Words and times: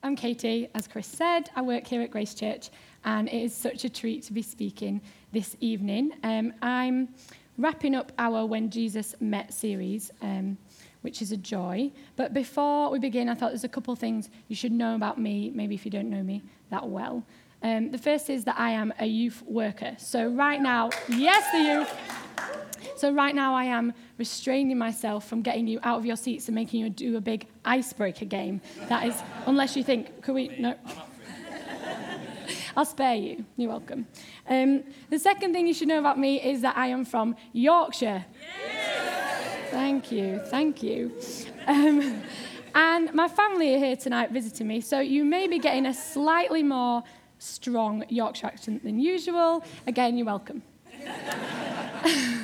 I'm 0.00 0.14
Katie, 0.14 0.68
as 0.76 0.86
Chris 0.86 1.08
said. 1.08 1.50
I 1.56 1.62
work 1.62 1.84
here 1.84 2.02
at 2.02 2.12
Grace 2.12 2.32
Church, 2.32 2.70
and 3.04 3.28
it 3.28 3.42
is 3.42 3.52
such 3.52 3.84
a 3.84 3.88
treat 3.88 4.22
to 4.24 4.32
be 4.32 4.42
speaking 4.42 5.00
this 5.32 5.56
evening. 5.58 6.12
Um, 6.22 6.52
I'm 6.62 7.08
wrapping 7.56 7.96
up 7.96 8.12
our 8.16 8.46
When 8.46 8.70
Jesus 8.70 9.16
Met 9.18 9.52
series, 9.52 10.12
um, 10.22 10.56
which 11.00 11.20
is 11.20 11.32
a 11.32 11.36
joy. 11.36 11.90
But 12.14 12.32
before 12.32 12.90
we 12.90 13.00
begin, 13.00 13.28
I 13.28 13.34
thought 13.34 13.50
there's 13.50 13.64
a 13.64 13.68
couple 13.68 13.96
things 13.96 14.30
you 14.46 14.54
should 14.54 14.70
know 14.70 14.94
about 14.94 15.18
me, 15.18 15.50
maybe 15.52 15.74
if 15.74 15.84
you 15.84 15.90
don't 15.90 16.10
know 16.10 16.22
me 16.22 16.44
that 16.70 16.88
well. 16.88 17.24
Um, 17.64 17.90
the 17.90 17.98
first 17.98 18.30
is 18.30 18.44
that 18.44 18.56
I 18.56 18.70
am 18.70 18.94
a 19.00 19.06
youth 19.06 19.42
worker. 19.48 19.96
So, 19.98 20.28
right 20.28 20.62
now, 20.62 20.90
yes, 21.08 21.50
the 21.50 21.58
youth. 21.58 22.27
So, 22.98 23.12
right 23.12 23.32
now, 23.32 23.54
I 23.54 23.62
am 23.62 23.92
restraining 24.18 24.76
myself 24.76 25.28
from 25.28 25.40
getting 25.40 25.68
you 25.68 25.78
out 25.84 25.98
of 25.98 26.04
your 26.04 26.16
seats 26.16 26.48
and 26.48 26.54
making 26.56 26.80
you 26.80 26.90
do 26.90 27.16
a 27.16 27.20
big 27.20 27.46
icebreaker 27.64 28.24
game. 28.24 28.60
That 28.88 29.06
is, 29.06 29.22
unless 29.46 29.76
you 29.76 29.84
think, 29.84 30.20
could 30.20 30.34
we? 30.34 30.48
No. 30.58 30.74
I'll 32.76 32.84
spare 32.84 33.14
you. 33.14 33.44
You're 33.56 33.70
welcome. 33.70 34.08
Um, 34.48 34.82
the 35.10 35.18
second 35.20 35.52
thing 35.52 35.68
you 35.68 35.74
should 35.74 35.86
know 35.86 36.00
about 36.00 36.18
me 36.18 36.42
is 36.42 36.62
that 36.62 36.76
I 36.76 36.88
am 36.88 37.04
from 37.04 37.36
Yorkshire. 37.52 38.24
Thank 39.70 40.10
you. 40.10 40.40
Thank 40.46 40.82
you. 40.82 41.12
Um, 41.68 42.20
and 42.74 43.14
my 43.14 43.28
family 43.28 43.76
are 43.76 43.78
here 43.78 43.96
tonight 43.96 44.32
visiting 44.32 44.66
me, 44.66 44.80
so 44.80 44.98
you 44.98 45.24
may 45.24 45.46
be 45.46 45.60
getting 45.60 45.86
a 45.86 45.94
slightly 45.94 46.64
more 46.64 47.04
strong 47.38 48.04
Yorkshire 48.08 48.48
accent 48.48 48.82
than 48.82 48.98
usual. 48.98 49.62
Again, 49.86 50.16
you're 50.16 50.26
welcome. 50.26 50.62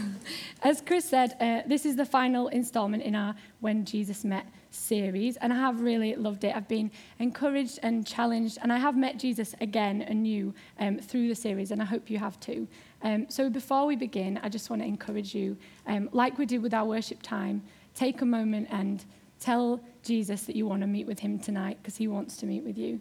As 0.64 0.80
Chris 0.80 1.04
said, 1.04 1.36
uh, 1.41 1.60
this 1.68 1.84
is 1.84 1.95
the 1.95 2.06
final 2.06 2.48
installment 2.48 3.02
in 3.02 3.14
our 3.14 3.34
When 3.60 3.84
Jesus 3.84 4.24
Met 4.24 4.46
series, 4.70 5.36
and 5.36 5.52
I 5.52 5.56
have 5.56 5.82
really 5.82 6.14
loved 6.14 6.42
it. 6.42 6.56
I've 6.56 6.68
been 6.68 6.91
encouraged 7.18 7.80
and 7.82 8.06
challenged, 8.06 8.56
and 8.62 8.72
I 8.72 8.78
have 8.78 8.96
met 8.96 9.19
Jesus 9.19 9.55
again 9.60 10.00
anew 10.00 10.55
um, 10.80 10.98
through 11.00 11.28
the 11.28 11.34
series, 11.34 11.70
and 11.70 11.83
I 11.83 11.84
hope 11.84 12.08
you 12.08 12.19
have 12.19 12.41
too. 12.41 12.66
Um, 13.02 13.27
so 13.28 13.50
before 13.50 13.84
we 13.84 13.94
begin, 13.94 14.41
I 14.42 14.48
just 14.48 14.70
want 14.70 14.80
to 14.80 14.89
encourage 14.89 15.34
you, 15.34 15.55
um, 15.86 16.08
like 16.12 16.39
we 16.39 16.47
did 16.47 16.62
with 16.62 16.72
our 16.72 16.86
worship 16.86 17.20
time, 17.20 17.62
take 17.94 18.22
a 18.22 18.27
moment 18.27 18.69
and 18.70 19.05
tell 19.41 19.83
Jesus 20.02 20.44
that 20.44 20.56
you 20.56 20.64
want 20.64 20.80
to 20.80 20.86
meet 20.86 21.06
with 21.06 21.19
him 21.19 21.39
tonight 21.39 21.77
because 21.83 21.98
he 21.98 22.08
wants 22.08 22.39
to 22.39 22.46
meet 22.46 22.64
with 22.64 22.78
you. 22.78 22.98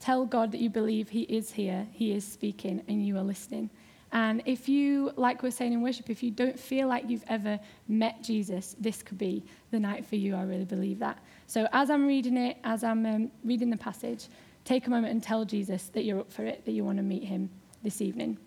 Tell 0.00 0.24
God 0.24 0.52
that 0.52 0.60
you 0.60 0.70
believe 0.70 1.08
He 1.08 1.22
is 1.22 1.50
here, 1.50 1.86
He 1.92 2.12
is 2.12 2.24
speaking, 2.24 2.82
and 2.88 3.04
you 3.04 3.18
are 3.18 3.22
listening. 3.22 3.68
And 4.12 4.42
if 4.46 4.68
you, 4.68 5.12
like 5.16 5.42
we're 5.42 5.50
saying 5.50 5.72
in 5.72 5.82
worship, 5.82 6.08
if 6.08 6.22
you 6.22 6.30
don't 6.30 6.58
feel 6.58 6.88
like 6.88 7.08
you've 7.08 7.24
ever 7.28 7.60
met 7.88 8.22
Jesus, 8.22 8.74
this 8.80 9.02
could 9.02 9.18
be 9.18 9.44
the 9.70 9.78
night 9.78 10.06
for 10.06 10.16
you. 10.16 10.34
I 10.34 10.42
really 10.42 10.64
believe 10.64 10.98
that. 11.00 11.18
So 11.46 11.68
as 11.72 11.90
I'm 11.90 12.06
reading 12.06 12.36
it, 12.36 12.56
as 12.64 12.84
I'm 12.84 13.04
um, 13.04 13.30
reading 13.44 13.68
the 13.70 13.76
passage, 13.76 14.28
take 14.64 14.86
a 14.86 14.90
moment 14.90 15.12
and 15.12 15.22
tell 15.22 15.44
Jesus 15.44 15.88
that 15.88 16.04
you're 16.04 16.20
up 16.20 16.32
for 16.32 16.44
it, 16.44 16.64
that 16.64 16.72
you 16.72 16.84
want 16.84 16.96
to 16.98 17.02
meet 17.02 17.24
Him 17.24 17.50
this 17.82 18.00
evening. 18.00 18.38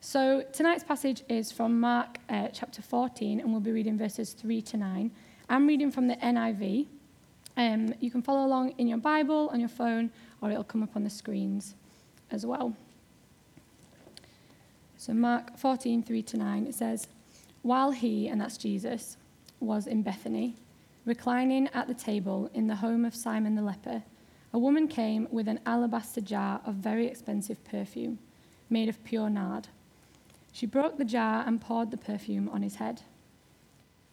So 0.00 0.44
tonight's 0.52 0.84
passage 0.84 1.22
is 1.28 1.52
from 1.52 1.78
Mark 1.78 2.18
uh, 2.28 2.48
chapter 2.48 2.82
14, 2.82 3.40
and 3.40 3.50
we'll 3.50 3.60
be 3.60 3.72
reading 3.72 3.96
verses 3.96 4.32
3 4.32 4.60
to 4.62 4.76
9. 4.76 5.10
I'm 5.48 5.66
reading 5.66 5.90
from 5.90 6.08
the 6.08 6.16
NIV. 6.16 6.86
Um, 7.56 7.94
you 8.00 8.10
can 8.10 8.20
follow 8.20 8.44
along 8.44 8.74
in 8.78 8.88
your 8.88 8.98
Bible, 8.98 9.48
on 9.52 9.60
your 9.60 9.68
phone, 9.68 10.10
or 10.40 10.50
it'll 10.50 10.64
come 10.64 10.82
up 10.82 10.96
on 10.96 11.04
the 11.04 11.10
screens 11.10 11.76
as 12.30 12.44
well. 12.44 12.74
So, 15.02 15.12
Mark 15.12 15.58
14, 15.58 16.04
3 16.04 16.22
to 16.22 16.36
9, 16.36 16.66
it 16.68 16.76
says, 16.76 17.08
While 17.62 17.90
he, 17.90 18.28
and 18.28 18.40
that's 18.40 18.56
Jesus, 18.56 19.16
was 19.58 19.88
in 19.88 20.04
Bethany, 20.04 20.54
reclining 21.04 21.68
at 21.74 21.88
the 21.88 21.94
table 21.94 22.48
in 22.54 22.68
the 22.68 22.76
home 22.76 23.04
of 23.04 23.12
Simon 23.12 23.56
the 23.56 23.62
leper, 23.62 24.04
a 24.52 24.60
woman 24.60 24.86
came 24.86 25.26
with 25.32 25.48
an 25.48 25.58
alabaster 25.66 26.20
jar 26.20 26.60
of 26.64 26.76
very 26.76 27.08
expensive 27.08 27.64
perfume, 27.64 28.20
made 28.70 28.88
of 28.88 29.02
pure 29.02 29.28
nard. 29.28 29.66
She 30.52 30.66
broke 30.66 30.98
the 30.98 31.04
jar 31.04 31.42
and 31.48 31.60
poured 31.60 31.90
the 31.90 31.96
perfume 31.96 32.48
on 32.50 32.62
his 32.62 32.76
head. 32.76 33.02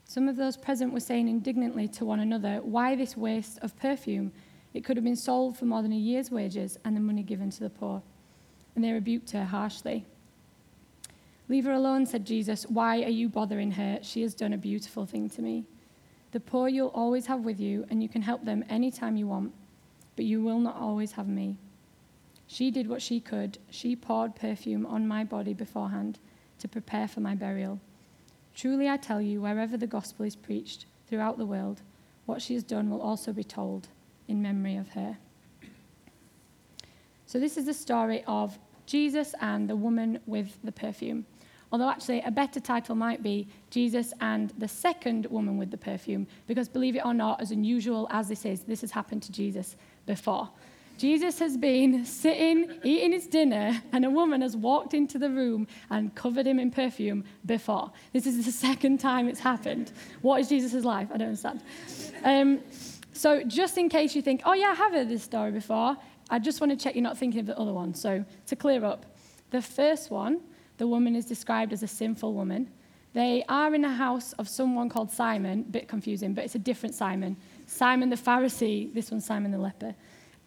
Some 0.06 0.28
of 0.28 0.38
those 0.38 0.58
present 0.58 0.92
were 0.92 1.00
saying 1.00 1.28
indignantly 1.28 1.88
to 1.90 2.04
one 2.04 2.20
another, 2.20 2.62
Why 2.64 2.96
this 2.96 3.16
waste 3.16 3.60
of 3.62 3.78
perfume? 3.78 4.32
It 4.74 4.84
could 4.84 4.98
have 4.98 5.04
been 5.04 5.16
sold 5.16 5.56
for 5.56 5.66
more 5.66 5.84
than 5.84 5.94
a 5.94 5.96
year's 5.96 6.32
wages 6.32 6.80
and 6.84 6.96
the 6.96 7.00
money 7.00 7.22
given 7.22 7.52
to 7.52 7.60
the 7.60 7.70
poor. 7.70 8.02
And 8.74 8.84
they 8.84 8.92
rebuked 8.92 9.30
her 9.32 9.46
harshly. 9.46 10.08
Leave 11.50 11.66
her 11.66 11.74
alone, 11.74 12.06
said 12.06 12.26
Jesus. 12.26 12.64
Why 12.70 13.02
are 13.02 13.10
you 13.10 13.28
bothering 13.28 13.72
her? 13.72 14.00
She 14.04 14.22
has 14.22 14.36
done 14.36 14.54
a 14.54 14.58
beautiful 14.58 15.08
thing 15.08 15.30
to 15.32 15.42
me. 15.42 15.66
The 16.32 16.40
poor 16.40 16.70
you'll 16.70 16.90
always 16.90 17.26
have 17.26 17.42
with 17.42 17.60
you, 17.60 17.86
and 17.90 18.04
you 18.04 18.08
can 18.08 18.22
help 18.22 18.46
them 18.46 18.64
any 18.70 18.92
time 18.92 19.18
you 19.18 19.28
want, 19.28 19.52
but 20.16 20.26
you 20.26 20.44
will 20.44 20.60
not 20.60 20.76
always 20.76 21.14
have 21.14 21.28
me. 21.28 21.58
She 22.46 22.70
did 22.70 22.88
what 22.88 23.02
she 23.02 23.20
could. 23.20 23.58
She 23.72 23.96
poured 23.96 24.36
perfume 24.36 24.86
on 24.86 25.08
my 25.08 25.24
body 25.24 25.56
beforehand 25.56 26.20
to 26.60 26.68
prepare 26.68 27.08
for 27.08 27.20
my 27.20 27.34
burial. 27.34 27.80
Truly, 28.54 28.88
I 28.88 28.98
tell 28.98 29.22
you, 29.22 29.42
wherever 29.42 29.76
the 29.76 29.88
gospel 29.88 30.26
is 30.26 30.36
preached 30.36 30.86
throughout 31.08 31.40
the 31.40 31.46
world, 31.48 31.82
what 32.28 32.44
she 32.44 32.54
has 32.54 32.64
done 32.64 32.92
will 32.92 33.02
also 33.02 33.34
be 33.34 33.44
told 33.44 33.88
in 34.28 34.42
memory 34.42 34.76
of 34.76 34.90
her. 34.90 35.18
So, 37.26 37.40
this 37.40 37.58
is 37.58 37.66
the 37.66 37.74
story 37.74 38.24
of 38.28 38.60
Jesus 38.86 39.34
and 39.42 39.68
the 39.68 39.76
woman 39.76 40.20
with 40.28 40.60
the 40.64 40.72
perfume. 40.72 41.26
Although, 41.72 41.90
actually, 41.90 42.22
a 42.22 42.32
better 42.32 42.60
title 42.60 42.96
might 42.96 43.22
be 43.22 43.48
Jesus 43.70 44.14
and 44.22 44.52
the 44.58 44.68
second 44.68 45.28
woman 45.28 45.58
with 45.58 45.70
the 45.70 45.78
perfume, 45.78 46.28
because 46.48 46.68
believe 46.68 46.96
it 46.96 47.06
or 47.06 47.14
not, 47.14 47.42
as 47.42 47.52
unusual 47.52 48.08
as 48.12 48.28
this 48.28 48.46
is, 48.46 48.62
this 48.64 48.82
has 48.82 48.92
happened 48.92 49.22
to 49.24 49.32
Jesus 49.32 49.76
before. 50.06 50.50
Jesus 50.98 51.40
has 51.40 51.56
been 51.56 52.04
sitting, 52.04 52.78
eating 52.84 53.14
his 53.14 53.26
dinner, 53.26 53.82
and 53.94 54.04
a 54.04 54.10
woman 54.10 54.42
has 54.42 54.58
walked 54.58 54.94
into 54.94 55.18
the 55.18 55.30
room 55.30 55.66
and 55.90 56.14
covered 56.14 56.46
him 56.46 56.60
in 56.60 56.72
perfume 56.72 57.24
before. 57.46 57.92
This 58.12 58.26
is 58.26 58.46
the 58.46 58.52
second 58.68 59.00
time 59.00 59.30
it's 59.30 59.40
happened. 59.40 59.94
What 60.22 60.42
is 60.42 60.50
Jesus' 60.50 60.84
life? 60.84 61.08
I 61.14 61.18
don't 61.18 61.28
understand. 61.28 61.62
Um, 62.26 62.60
so, 63.14 63.44
just 63.44 63.78
in 63.78 63.88
case 63.90 64.14
you 64.14 64.22
think, 64.22 64.42
oh, 64.44 64.54
yeah, 64.54 64.72
I 64.72 64.74
have 64.74 64.92
heard 64.92 65.08
this 65.08 65.24
story 65.24 65.52
before, 65.52 65.96
I 66.30 66.40
just 66.40 66.60
want 66.60 66.72
to 66.72 66.78
check 66.78 66.96
you're 66.96 67.04
not 67.04 67.18
thinking 67.18 67.40
of 67.40 67.46
the 67.46 67.58
other 67.58 67.74
one. 67.74 67.94
So, 67.94 68.26
to 68.48 68.56
clear 68.58 68.84
up, 68.84 69.06
the 69.52 69.62
first 69.62 70.12
one, 70.12 70.42
the 70.80 70.88
woman 70.88 71.16
is 71.16 71.26
described 71.26 71.74
as 71.74 71.84
a 71.84 71.88
sinful 71.88 72.34
woman. 72.34 72.72
They 73.14 73.44
are 73.50 73.76
in 73.76 73.82
the 73.82 73.90
house 73.90 74.34
of 74.34 74.48
someone 74.48 74.88
called 74.88 75.12
Simon, 75.12 75.64
bit 75.64 75.88
confusing, 75.88 76.34
but 76.34 76.46
it's 76.46 76.56
a 76.56 76.60
different 76.60 76.96
Simon. 76.96 77.36
Simon 77.68 78.10
the 78.10 78.16
Pharisee, 78.16 78.92
this 78.94 79.12
one's 79.12 79.26
Simon 79.26 79.52
the 79.52 79.58
leper. 79.58 79.94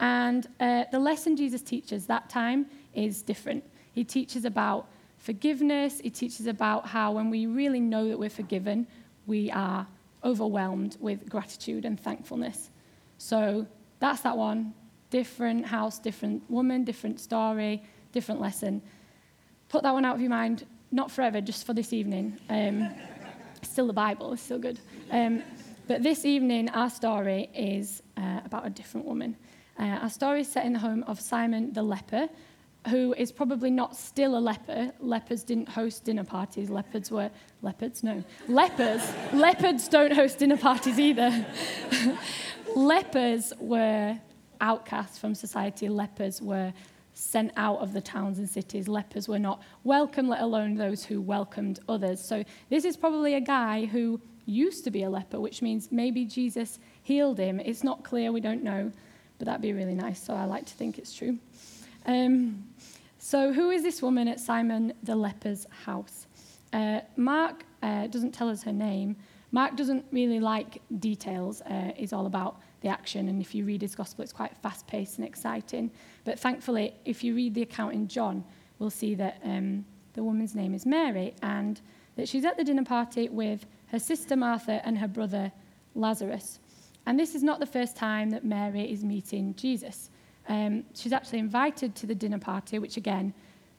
And 0.01 0.47
uh, 0.59 0.85
the 0.91 0.99
lesson 0.99 1.37
Jesus 1.37 1.61
teaches 1.61 2.07
that 2.07 2.31
time 2.31 2.67
is 2.95 3.23
different. 3.23 3.63
He 3.93 4.05
teaches 4.05 4.47
about 4.47 4.89
forgiveness, 5.19 6.01
he 6.01 6.09
teaches 6.09 6.47
about 6.47 6.87
how 6.87 7.13
when 7.13 7.29
we 7.29 7.45
really 7.47 7.79
know 7.79 8.09
that 8.09 8.19
we're 8.19 8.31
forgiven, 8.31 8.87
we 9.27 9.51
are 9.51 9.87
overwhelmed 10.25 10.97
with 10.99 11.29
gratitude 11.29 11.85
and 11.85 12.01
thankfulness. 12.01 12.71
So 13.19 13.67
that's 14.01 14.23
that 14.23 14.37
one. 14.37 14.73
Different 15.11 15.67
house, 15.67 15.99
different 15.99 16.43
woman, 16.51 16.85
different 16.85 17.21
story, 17.21 17.83
different 18.13 18.41
lesson. 18.41 18.81
Put 19.73 19.85
that 19.85 19.95
one 19.95 20.05
out 20.05 20.15
of 20.15 20.21
your 20.21 20.29
mind, 20.29 20.67
not 20.91 21.11
forever, 21.11 21.41
just 21.41 21.65
for 21.65 21.73
this 21.73 21.95
evening. 21.95 22.37
Um, 22.51 22.91
still 23.63 23.87
the 23.87 23.95
Bible, 23.95 24.35
it's 24.35 24.43
still 24.43 24.59
good. 24.59 24.79
Um, 25.11 25.43
but 25.89 26.03
this 26.03 26.27
evening, 26.27 26.69
our 26.69 26.91
story 26.91 27.49
is 27.55 28.03
uh, 28.19 28.41
about 28.45 28.67
a 28.67 28.71
different 28.71 29.07
woman. 29.07 29.35
Uh, 29.79 29.85
our 30.03 30.11
story 30.11 30.43
is 30.43 30.49
set 30.53 30.67
in 30.67 30.75
the 30.75 30.79
home 30.79 31.05
of 31.05 31.19
Simon 31.19 31.73
the 31.73 31.83
leper, 31.83 32.29
who 32.89 33.15
is 33.17 33.33
probably 33.33 33.71
not 33.71 33.97
still 33.97 34.37
a 34.37 34.41
leper. 34.41 34.93
Lepers 35.01 35.43
didn't 35.43 35.71
host 35.71 36.05
dinner 36.05 36.25
parties. 36.25 36.69
Leopards 36.69 37.11
were 37.11 37.31
leopards, 37.63 38.03
no. 38.03 38.23
Lepers. 38.49 39.01
leopards 39.33 39.89
don't 39.89 40.13
host 40.13 40.41
dinner 40.41 40.59
parties 40.59 41.01
either. 41.01 41.47
Lepers 42.77 43.55
were 43.59 44.19
outcasts 44.61 45.17
from 45.17 45.35
society. 45.35 45.89
Lepers 45.89 46.43
were 46.43 46.75
sent 47.23 47.53
out 47.57 47.79
of 47.79 47.93
the 47.93 48.01
towns 48.01 48.39
and 48.39 48.49
cities. 48.49 48.89
Lepers 48.89 49.29
were 49.29 49.39
not 49.39 49.63
welcome, 49.85 50.29
let 50.29 50.41
alone 50.41 50.75
those 50.75 51.05
who 51.05 51.21
welcomed 51.21 51.81
others. 51.89 52.21
So 52.21 52.45
this 52.69 52.85
is 52.85 52.97
probably 52.97 53.35
a 53.35 53.41
guy 53.41 53.87
who 53.87 54.21
used 54.47 54.85
to 54.85 54.91
be 54.91 55.05
a 55.05 55.11
leper, 55.11 55.41
which 55.41 55.63
means 55.63 55.91
maybe 55.93 56.25
Jesus 56.25 56.79
healed 57.03 57.39
him. 57.39 57.61
It's 57.61 57.85
not 57.85 58.03
clear, 58.03 58.33
we 58.33 58.41
don't 58.41 58.63
know, 58.63 58.91
but 59.39 59.47
that'd 59.47 59.63
be 59.63 59.73
really 59.73 59.95
nice. 59.95 60.23
So 60.23 60.35
I 60.35 60.45
like 60.45 60.67
to 60.67 60.75
think 60.75 60.99
it's 60.99 61.15
true. 61.15 61.39
Um, 62.07 62.65
so, 63.19 63.53
who 63.53 63.71
is 63.71 63.85
this 63.85 64.03
woman 64.03 64.27
at 64.27 64.41
Simon 64.41 64.93
the 65.05 65.15
leper's 65.15 65.65
house? 65.85 66.27
Uh, 66.73 67.01
Mark 67.17 67.65
uh, 67.81 68.09
doesn't 68.09 68.33
tell 68.33 68.49
us 68.49 68.65
her 68.65 68.73
name. 68.73 69.15
Mark 69.53 69.77
doesn't 69.77 70.05
really 70.11 70.41
like 70.41 70.83
details. 70.99 71.61
Uh, 71.61 71.93
he's 71.95 72.13
all 72.13 72.27
about 72.27 72.61
the 72.83 72.89
action, 72.89 73.29
and 73.29 73.41
if 73.41 73.55
you 73.55 73.65
read 73.65 73.81
his 73.81 73.95
gospel, 73.95 74.23
it's 74.23 74.33
quite 74.33 74.57
fast 74.59 74.87
paced 74.87 75.19
and 75.19 75.27
exciting. 75.27 75.91
But 76.25 76.39
thankfully, 76.39 76.95
if 77.05 77.25
you 77.25 77.35
read 77.35 77.55
the 77.55 77.63
account 77.63 77.95
in 77.95 78.09
John, 78.09 78.45
we'll 78.79 78.91
see 78.91 79.15
that 79.15 79.41
um, 79.45 79.85
the 80.15 80.23
woman's 80.23 80.55
name 80.55 80.75
is 80.75 80.85
Mary 80.85 81.35
and 81.43 81.81
that 82.17 82.29
she's 82.29 82.45
at 82.45 82.57
the 82.57 82.65
dinner 82.65 82.85
party 82.85 83.29
with 83.29 83.67
her 83.87 83.99
sister 83.99 84.37
Martha 84.37 84.81
and 84.85 84.99
her 84.99 85.09
brother 85.09 85.53
Lazarus. 85.95 86.59
And 87.07 87.19
this 87.19 87.35
is 87.35 87.43
not 87.43 87.61
the 87.61 87.67
first 87.67 87.97
time 87.97 88.31
that 88.31 88.45
Mary 88.45 88.91
is 88.91 89.03
meeting 89.03 89.55
Jesus. 89.55 90.11
Um, 90.49 90.85
she's 90.95 91.13
actually 91.13 91.39
invited 91.39 91.95
to 91.97 92.07
the 92.07 92.15
dinner 92.15 92.39
party, 92.39 92.79
which, 92.79 92.97
again, 92.97 93.33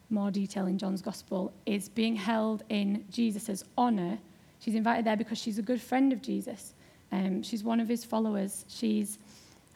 more 0.09 0.31
detail 0.31 0.67
in 0.67 0.77
John's 0.77 1.01
Gospel, 1.01 1.53
is 1.65 1.89
being 1.89 2.15
held 2.15 2.63
in 2.69 3.05
Jesus' 3.09 3.63
honour. 3.77 4.19
She's 4.59 4.75
invited 4.75 5.05
there 5.05 5.17
because 5.17 5.37
she's 5.37 5.59
a 5.59 5.63
good 5.63 5.81
friend 5.81 6.13
of 6.13 6.21
Jesus. 6.21 6.73
Um, 7.13 7.43
she's 7.43 7.63
one 7.63 7.79
of 7.79 7.87
his 7.87 8.03
followers. 8.03 8.65
She's 8.67 9.19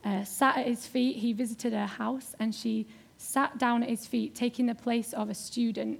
uh, 0.03 0.23
sat 0.23 0.57
at 0.57 0.65
his 0.65 0.87
feet. 0.87 1.17
He 1.17 1.33
visited 1.33 1.71
her 1.71 1.85
house, 1.85 2.35
and 2.39 2.53
she 2.53 2.87
sat 3.17 3.59
down 3.59 3.83
at 3.83 3.89
his 3.89 4.07
feet, 4.07 4.33
taking 4.33 4.65
the 4.65 4.75
place 4.75 5.13
of 5.13 5.29
a 5.29 5.35
student, 5.35 5.99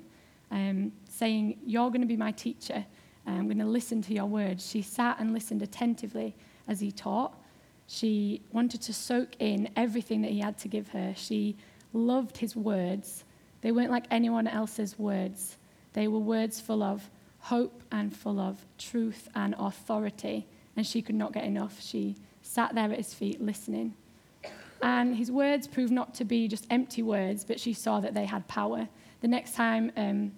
um, 0.50 0.92
saying, 1.08 1.60
You're 1.64 1.90
going 1.90 2.02
to 2.02 2.08
be 2.08 2.18
my 2.18 2.32
teacher. 2.32 2.84
I'm 3.28 3.46
going 3.46 3.60
to 3.60 3.66
listen 3.66 4.02
to 4.04 4.14
your 4.14 4.26
words. 4.26 4.68
She 4.68 4.82
sat 4.82 5.20
and 5.20 5.32
listened 5.32 5.62
attentively 5.62 6.34
as 6.68 6.80
he 6.80 6.92
taught. 6.92 7.38
She 7.86 8.42
wanted 8.52 8.82
to 8.84 8.94
soak 8.94 9.36
in 9.40 9.70
everything 9.76 10.22
that 10.24 10.32
he 10.32 10.40
had 10.40 10.58
to 10.60 10.68
give 10.68 10.88
her. 10.90 11.14
She 11.16 11.56
loved 11.94 12.38
his 12.38 12.56
words. 12.56 13.26
They 13.62 13.72
weren't 13.72 13.92
like 13.92 14.06
anyone 14.10 14.48
else's 14.48 14.98
words, 14.98 15.58
they 15.94 16.08
were 16.08 16.20
words 16.20 16.60
full 16.60 16.84
of 16.84 17.10
hope 17.40 17.84
and 17.92 18.16
full 18.16 18.40
of 18.40 18.66
truth 18.78 19.30
and 19.36 19.56
authority. 19.58 20.48
And 20.78 20.86
she 20.86 21.02
could 21.02 21.16
not 21.16 21.34
get 21.34 21.44
enough. 21.44 21.82
She 21.82 22.16
sat 22.42 22.74
there 22.76 22.92
at 22.92 22.98
his 22.98 23.14
feet 23.14 23.42
listening. 23.42 23.96
And 24.82 25.16
his 25.16 25.32
words 25.32 25.68
proved 25.68 25.92
not 25.92 26.14
to 26.16 26.24
be 26.24 26.48
just 26.48 26.68
empty 26.70 27.02
words, 27.02 27.44
but 27.44 27.60
she 27.60 27.74
saw 27.74 28.00
that 28.00 28.14
they 28.14 28.26
had 28.26 28.48
power. 28.48 28.88
The 29.22 29.28
next 29.28 29.56
time 29.56 29.92
um, 29.98 30.32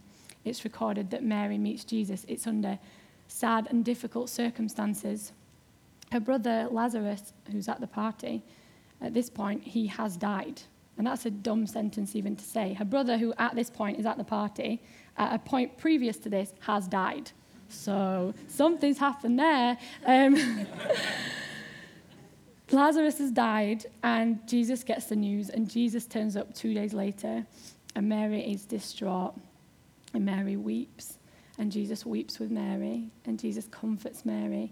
it's 0.45 0.63
recorded 0.63 1.11
that 1.11 1.23
Mary 1.23 1.57
meets 1.57 1.83
Jesus, 1.83 2.25
it's 2.27 2.47
under 2.47 2.79
sad 3.27 3.67
and 3.69 3.83
difficult 3.83 4.29
circumstances. 4.29 5.33
Her 6.11 6.19
brother 6.19 6.67
Lazarus, 6.71 7.33
who's 7.51 7.67
at 7.67 7.81
the 7.81 7.87
party, 7.87 8.41
at 9.01 9.13
this 9.13 9.29
point, 9.29 9.63
he 9.63 9.87
has 9.87 10.17
died. 10.17 10.61
And 10.97 11.07
that's 11.07 11.25
a 11.25 11.31
dumb 11.31 11.65
sentence 11.65 12.15
even 12.15 12.35
to 12.35 12.43
say. 12.43 12.73
Her 12.73 12.85
brother, 12.85 13.17
who 13.17 13.33
at 13.37 13.55
this 13.55 13.69
point 13.69 13.99
is 13.99 14.05
at 14.05 14.17
the 14.17 14.23
party, 14.23 14.81
at 15.17 15.33
a 15.33 15.39
point 15.39 15.77
previous 15.77 16.17
to 16.17 16.29
this, 16.29 16.53
has 16.61 16.87
died. 16.87 17.31
So 17.69 18.33
something's 18.47 18.97
happened 18.97 19.39
there. 19.39 19.77
Um, 20.05 20.37
Lazarus 22.71 23.17
has 23.17 23.31
died, 23.31 23.85
and 24.03 24.47
Jesus 24.47 24.83
gets 24.83 25.05
the 25.05 25.15
news, 25.15 25.49
and 25.49 25.69
Jesus 25.69 26.05
turns 26.05 26.35
up 26.35 26.53
two 26.53 26.73
days 26.73 26.93
later, 26.93 27.45
and 27.95 28.07
Mary 28.07 28.41
is 28.51 28.65
distraught, 28.65 29.33
and 30.13 30.23
Mary 30.23 30.55
weeps, 30.55 31.17
and 31.57 31.71
Jesus 31.71 32.05
weeps 32.05 32.37
with 32.37 32.51
Mary, 32.51 33.09
and 33.25 33.39
Jesus 33.39 33.67
comforts 33.71 34.23
Mary, 34.23 34.71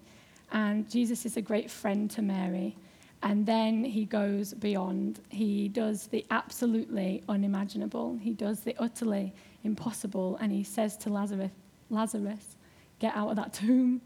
and 0.52 0.90
Jesus 0.90 1.26
is 1.26 1.38
a 1.38 1.42
great 1.42 1.72
friend 1.72 2.10
to 2.12 2.22
Mary. 2.22 2.76
And 3.24 3.48
then 3.48 3.84
he 3.84 4.06
goes 4.06 4.54
beyond. 4.54 5.20
He 5.30 5.70
does 5.70 6.08
the 6.08 6.24
absolutely 6.30 7.24
unimaginable. 7.28 8.16
He 8.22 8.32
does 8.32 8.60
the 8.60 8.76
utterly 8.78 9.34
impossible. 9.64 10.38
And 10.40 10.52
he 10.52 10.64
says 10.64 10.96
to 10.98 11.10
Lazarus, 11.10 11.50
Lazarus, 11.90 12.57
get 13.00 13.16
out 13.16 13.30
of 13.30 13.36
that 13.36 13.54
tomb, 13.54 14.02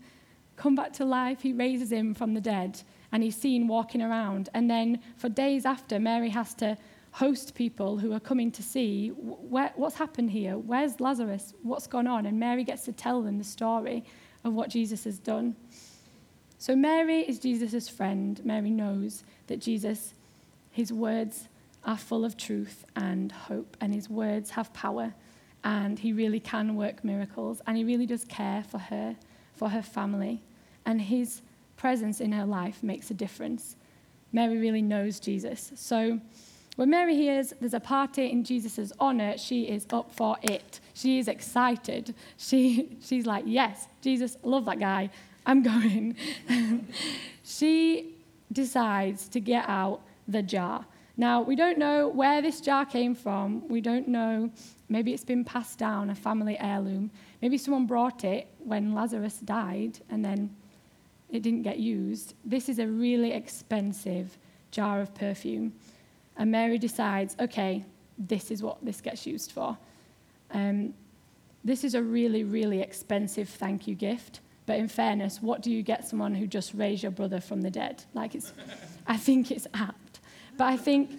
come 0.56 0.76
back 0.76 0.94
to 0.94 1.06
life. 1.06 1.42
He 1.42 1.54
raises 1.54 1.92
him 1.92 2.14
from 2.14 2.34
the 2.34 2.42
dead 2.42 2.82
and 3.12 3.24
he's 3.24 3.36
seen 3.36 3.68
walking 3.68 4.02
around. 4.02 4.50
And 4.54 4.70
then 4.70 5.00
for 5.18 5.30
days 5.30 5.66
after, 5.66 6.00
Mary 6.00 6.30
has 6.30 6.54
to 6.56 6.78
host 7.12 7.56
people 7.56 7.98
who 7.98 8.14
are 8.14 8.20
coming 8.20 8.52
to 8.52 8.64
see 8.64 9.10
where, 9.10 9.74
what's 9.76 9.96
happened 9.96 10.32
here. 10.32 10.58
Where's 10.58 11.00
Lazarus? 11.00 11.54
What's 11.62 11.88
gone 11.88 12.08
on? 12.08 12.26
And 12.26 12.40
Mary 12.40 12.64
gets 12.64 12.84
to 12.86 12.94
tell 12.94 13.22
them 13.22 13.38
the 13.38 13.44
story 13.44 14.06
of 14.44 14.54
what 14.54 14.70
Jesus 14.70 15.04
has 15.04 15.20
done. 15.20 15.56
So 16.58 16.76
Mary 16.76 17.22
is 17.22 17.40
Jesus' 17.40 17.90
friend. 17.90 18.40
Mary 18.46 18.70
knows 18.70 19.24
that 19.48 19.60
Jesus, 19.60 20.14
his 20.70 20.94
words 20.94 21.48
are 21.84 21.98
full 21.98 22.24
of 22.24 22.38
truth 22.38 22.86
and 22.96 23.32
hope, 23.32 23.76
and 23.82 23.94
his 23.94 24.10
words 24.10 24.52
have 24.52 24.72
power, 24.72 25.14
and 25.64 26.00
he 26.00 26.14
really 26.14 26.40
can 26.40 26.76
work 26.76 27.04
miracles, 27.04 27.62
and 27.68 27.78
he 27.78 27.84
really 27.84 28.06
does 28.06 28.26
care 28.26 28.64
for 28.64 28.78
her, 28.78 29.16
for 29.54 29.70
her 29.70 29.82
family, 29.82 30.42
and 30.86 31.02
his 31.02 31.42
presence 31.78 32.22
in 32.22 32.32
her 32.32 32.46
life 32.46 32.84
makes 32.84 33.10
a 33.12 33.14
difference. 33.14 33.76
Mary 34.32 34.58
really 34.58 34.82
knows 34.82 35.20
Jesus. 35.20 35.72
So 35.76 36.20
when 36.76 36.90
Mary 36.90 37.16
hears 37.16 37.54
there's 37.60 37.74
a 37.74 37.80
party 37.80 38.32
in 38.32 38.44
Jesus' 38.44 38.94
honor, 39.00 39.38
she 39.38 39.64
is 39.64 39.86
up 39.92 40.12
for 40.12 40.38
it. 40.42 40.80
She 40.94 41.20
is 41.20 41.28
excited. 41.28 42.16
She, 42.38 42.98
she's 43.02 43.26
like, 43.26 43.44
Yes, 43.46 43.88
Jesus, 44.02 44.38
love 44.44 44.66
that 44.66 44.80
guy. 44.80 45.10
I'm 45.46 45.64
going. 45.64 46.16
she 47.44 48.16
decides 48.52 49.28
to 49.30 49.40
get 49.40 49.68
out 49.68 50.02
the 50.28 50.42
jar. 50.42 50.86
Now, 51.18 51.42
we 51.42 51.56
don't 51.56 51.78
know 51.78 52.08
where 52.08 52.42
this 52.42 52.62
jar 52.62 52.86
came 52.86 53.16
from. 53.16 53.68
We 53.68 53.82
don't 53.82 54.08
know. 54.08 54.52
Maybe 54.92 55.14
it's 55.14 55.24
been 55.24 55.46
passed 55.46 55.80
down, 55.80 56.10
a 56.10 56.16
family 56.16 56.58
heirloom. 56.60 57.12
Maybe 57.42 57.58
someone 57.58 57.86
brought 57.86 58.26
it 58.26 58.50
when 58.60 58.94
Lazarus 58.94 59.38
died 59.38 60.00
and 60.10 60.24
then 60.24 60.54
it 61.30 61.44
didn't 61.44 61.62
get 61.62 61.80
used. 61.80 62.34
This 62.44 62.68
is 62.68 62.78
a 62.78 62.86
really 62.86 63.32
expensive 63.32 64.38
jar 64.70 65.00
of 65.00 65.16
perfume. 65.16 65.72
And 66.36 66.52
Mary 66.52 66.78
decides, 66.78 67.38
okay, 67.40 67.86
this 68.18 68.52
is 68.52 68.62
what 68.62 68.84
this 68.84 69.00
gets 69.00 69.26
used 69.26 69.54
for. 69.54 69.78
Um, 70.52 70.94
this 71.64 71.86
is 71.86 71.96
a 71.96 72.04
really, 72.04 72.44
really 72.44 72.82
expensive 72.82 73.48
thank 73.48 73.88
you 73.88 73.96
gift. 73.96 74.42
But 74.66 74.78
in 74.78 74.90
fairness, 74.90 75.42
what 75.42 75.62
do 75.62 75.72
you 75.72 75.84
get 75.84 76.06
someone 76.06 76.36
who 76.36 76.48
just 76.48 76.74
raised 76.74 77.04
your 77.04 77.14
brother 77.14 77.40
from 77.40 77.62
the 77.62 77.72
dead? 77.72 78.04
Like, 78.14 78.36
it's, 78.36 78.52
I 79.08 79.16
think 79.16 79.52
it's 79.52 79.68
apt. 79.74 80.20
But 80.58 80.66
I 80.66 80.76
think 80.76 81.12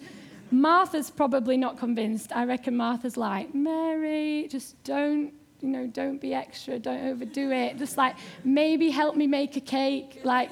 Martha's 0.53 1.09
probably 1.09 1.57
not 1.57 1.77
convinced. 1.77 2.31
I 2.31 2.45
reckon 2.45 2.77
Martha's 2.77 3.17
like, 3.17 3.53
Mary, 3.55 4.47
just 4.49 4.81
don't 4.83 5.33
you 5.63 5.69
know, 5.69 5.87
don't 5.87 6.19
be 6.19 6.33
extra, 6.33 6.77
don't 6.77 7.07
overdo 7.07 7.49
it. 7.51 7.77
Just 7.77 7.95
like, 7.95 8.17
maybe 8.43 8.89
help 8.89 9.15
me 9.15 9.27
make 9.27 9.55
a 9.55 9.61
cake. 9.61 10.19
Like, 10.25 10.51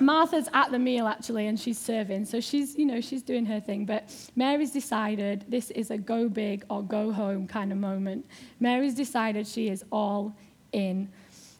Martha's 0.00 0.48
at 0.54 0.70
the 0.70 0.78
meal 0.78 1.08
actually, 1.08 1.48
and 1.48 1.58
she's 1.58 1.78
serving. 1.78 2.26
So 2.26 2.40
she's, 2.40 2.76
you 2.76 2.86
know, 2.86 3.00
she's 3.00 3.22
doing 3.22 3.44
her 3.46 3.58
thing. 3.58 3.84
But 3.84 4.14
Mary's 4.36 4.70
decided 4.70 5.44
this 5.48 5.72
is 5.72 5.90
a 5.90 5.98
go 5.98 6.28
big 6.28 6.64
or 6.70 6.80
go 6.80 7.10
home 7.10 7.48
kind 7.48 7.72
of 7.72 7.78
moment. 7.78 8.24
Mary's 8.60 8.94
decided 8.94 9.48
she 9.48 9.68
is 9.68 9.84
all 9.90 10.36
in. 10.72 11.10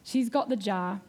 She's 0.05 0.29
got 0.29 0.47
the 0.47 0.55
jar, 0.55 1.01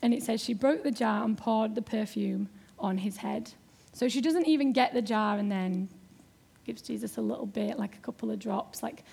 and 0.00 0.14
it 0.14 0.22
says 0.22 0.40
she 0.40 0.54
broke 0.54 0.84
the 0.84 0.92
jar 0.92 1.24
and 1.24 1.36
poured 1.36 1.74
the 1.74 1.82
perfume 1.82 2.48
on 2.78 2.98
his 2.98 3.16
head. 3.16 3.52
So 3.96 4.10
she 4.10 4.20
doesn't 4.20 4.46
even 4.46 4.74
get 4.74 4.92
the 4.92 5.00
jar 5.00 5.38
and 5.38 5.50
then 5.50 5.88
gives 6.66 6.82
Jesus 6.82 7.16
a 7.16 7.22
little 7.22 7.46
bit, 7.46 7.78
like 7.78 7.94
a 7.94 8.00
couple 8.00 8.30
of 8.30 8.38
drops, 8.38 8.82
like 8.82 9.04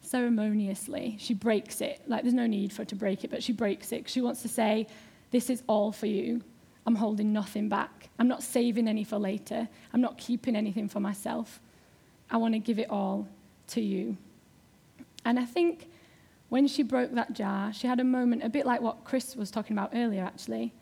ceremoniously. 0.00 1.14
She 1.20 1.34
breaks 1.34 1.80
it. 1.80 2.02
Like, 2.08 2.22
there's 2.22 2.34
no 2.34 2.48
need 2.48 2.72
for 2.72 2.82
her 2.82 2.86
to 2.86 2.96
break 2.96 3.22
it, 3.22 3.30
but 3.30 3.44
she 3.44 3.52
breaks 3.52 3.92
it. 3.92 4.08
She 4.10 4.20
wants 4.20 4.42
to 4.42 4.48
say, 4.48 4.88
This 5.30 5.50
is 5.50 5.62
all 5.68 5.92
for 5.92 6.06
you. 6.06 6.42
I'm 6.84 6.96
holding 6.96 7.32
nothing 7.32 7.68
back. 7.68 8.08
I'm 8.18 8.26
not 8.26 8.42
saving 8.42 8.88
any 8.88 9.04
for 9.04 9.18
later. 9.18 9.68
I'm 9.92 10.00
not 10.00 10.18
keeping 10.18 10.56
anything 10.56 10.88
for 10.88 10.98
myself. 10.98 11.60
I 12.28 12.36
want 12.36 12.54
to 12.54 12.58
give 12.58 12.80
it 12.80 12.90
all 12.90 13.28
to 13.68 13.80
you. 13.80 14.16
And 15.24 15.38
I 15.38 15.44
think 15.44 15.88
when 16.48 16.66
she 16.66 16.82
broke 16.82 17.12
that 17.14 17.34
jar, 17.34 17.72
she 17.72 17.86
had 17.86 18.00
a 18.00 18.04
moment, 18.04 18.42
a 18.42 18.48
bit 18.48 18.66
like 18.66 18.80
what 18.80 19.04
Chris 19.04 19.36
was 19.36 19.52
talking 19.52 19.78
about 19.78 19.92
earlier, 19.94 20.24
actually. 20.24 20.74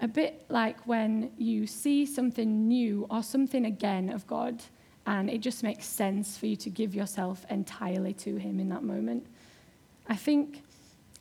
A 0.00 0.08
bit 0.08 0.44
like 0.48 0.86
when 0.86 1.32
you 1.36 1.66
see 1.66 2.06
something 2.06 2.68
new 2.68 3.06
or 3.10 3.22
something 3.22 3.64
again 3.64 4.10
of 4.10 4.26
God 4.26 4.62
and 5.06 5.30
it 5.30 5.40
just 5.40 5.62
makes 5.62 5.86
sense 5.86 6.36
for 6.36 6.46
you 6.46 6.56
to 6.56 6.70
give 6.70 6.94
yourself 6.94 7.44
entirely 7.50 8.12
to 8.12 8.36
Him 8.36 8.60
in 8.60 8.68
that 8.68 8.84
moment. 8.84 9.26
I 10.08 10.16
think 10.16 10.62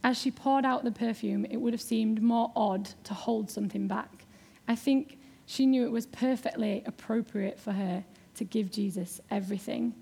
as 0.03 0.17
she 0.17 0.29
poured 0.29 0.65
out 0.65 0.83
the 0.83 0.91
perfume, 0.91 1.45
it 1.45 1.57
would 1.57 1.73
have 1.73 1.81
seemed 1.81 2.21
more 2.21 2.51
odd 2.55 2.89
to 3.05 3.13
hold 3.13 3.49
something 3.49 3.87
back. 3.87 4.25
I 4.67 4.75
think 4.75 5.17
she 5.45 5.65
knew 5.65 5.85
it 5.85 5.91
was 5.91 6.05
perfectly 6.05 6.83
appropriate 6.85 7.59
for 7.59 7.71
her 7.71 8.03
to 8.35 8.43
give 8.43 8.71
Jesus 8.71 9.19
everything. 9.31 9.95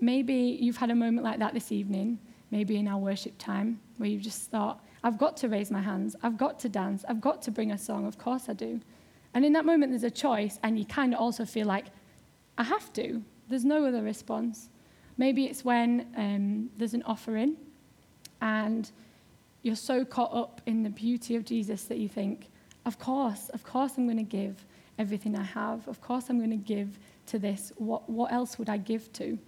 Maybe 0.00 0.58
you've 0.60 0.76
had 0.78 0.90
a 0.90 0.94
moment 0.94 1.24
like 1.24 1.38
that 1.38 1.54
this 1.54 1.70
evening, 1.70 2.18
maybe 2.50 2.76
in 2.76 2.88
our 2.88 2.98
worship 2.98 3.34
time, 3.38 3.80
where 3.98 4.08
you've 4.08 4.22
just 4.22 4.50
thought, 4.50 4.82
I've 5.04 5.18
got 5.18 5.36
to 5.38 5.48
raise 5.48 5.70
my 5.70 5.80
hands, 5.80 6.16
I've 6.22 6.36
got 6.36 6.58
to 6.60 6.68
dance, 6.68 7.04
I've 7.08 7.20
got 7.20 7.42
to 7.42 7.50
bring 7.50 7.72
a 7.72 7.78
song, 7.78 8.06
of 8.06 8.18
course 8.18 8.48
I 8.48 8.52
do. 8.52 8.80
And 9.34 9.44
in 9.44 9.52
that 9.52 9.64
moment, 9.64 9.92
there's 9.92 10.04
a 10.04 10.10
choice, 10.10 10.58
and 10.62 10.78
you 10.78 10.84
kind 10.84 11.14
of 11.14 11.20
also 11.20 11.44
feel 11.44 11.66
like, 11.66 11.86
I 12.56 12.64
have 12.64 12.92
to. 12.94 13.22
There's 13.48 13.64
no 13.64 13.86
other 13.86 14.02
response. 14.02 14.68
Maybe 15.16 15.46
it's 15.46 15.64
when 15.64 16.06
um, 16.16 16.70
there's 16.76 16.94
an 16.94 17.02
offering 17.04 17.56
and 18.40 18.90
you're 19.62 19.76
so 19.76 20.04
caught 20.04 20.34
up 20.34 20.60
in 20.66 20.82
the 20.82 20.90
beauty 20.90 21.36
of 21.36 21.44
Jesus 21.44 21.84
that 21.84 21.98
you 21.98 22.08
think, 22.08 22.48
of 22.84 22.98
course, 22.98 23.48
of 23.50 23.62
course 23.64 23.92
I'm 23.96 24.06
going 24.06 24.18
to 24.18 24.22
give 24.22 24.64
everything 24.98 25.36
I 25.36 25.42
have. 25.42 25.86
Of 25.88 26.00
course 26.00 26.26
I'm 26.28 26.38
going 26.38 26.50
to 26.50 26.56
give 26.56 26.98
to 27.26 27.38
this. 27.38 27.72
What, 27.76 28.08
what 28.08 28.32
else 28.32 28.58
would 28.58 28.68
I 28.68 28.76
give 28.76 29.12
to? 29.14 29.38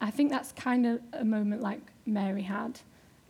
I 0.00 0.10
think 0.10 0.30
that's 0.30 0.52
kind 0.52 0.86
of 0.86 1.00
a 1.12 1.24
moment 1.24 1.62
like 1.62 1.80
Mary 2.06 2.42
had. 2.42 2.80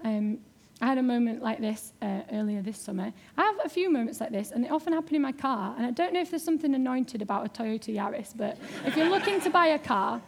Um, 0.03 0.39
I 0.85 0.89
had 0.89 0.99
a 0.99 1.03
moment 1.03 1.43
like 1.43 1.61
this 1.61 1.95
uh, 2.03 2.21
earlier 2.31 2.61
this 2.61 2.79
summer. 2.79 3.11
I 3.39 3.43
have 3.43 3.57
a 3.65 3.71
few 3.71 3.91
moments 3.91 4.21
like 4.21 4.33
this, 4.33 4.51
and 4.51 4.63
they 4.63 4.69
often 4.69 4.93
happen 4.93 5.15
in 5.17 5.23
my 5.23 5.33
car. 5.33 5.75
And 5.79 5.87
I 5.87 5.91
don't 5.91 6.13
know 6.13 6.21
if 6.21 6.29
there's 6.29 6.45
something 6.45 6.75
anointed 6.75 7.23
about 7.23 7.47
a 7.47 7.49
Toyota 7.49 7.97
Yaris, 7.97 8.35
but 8.37 8.59
if 8.85 8.95
you're 8.95 9.09
looking 9.09 9.41
to 9.41 9.49
buy 9.49 9.69
a 9.69 9.79
car, 9.79 10.21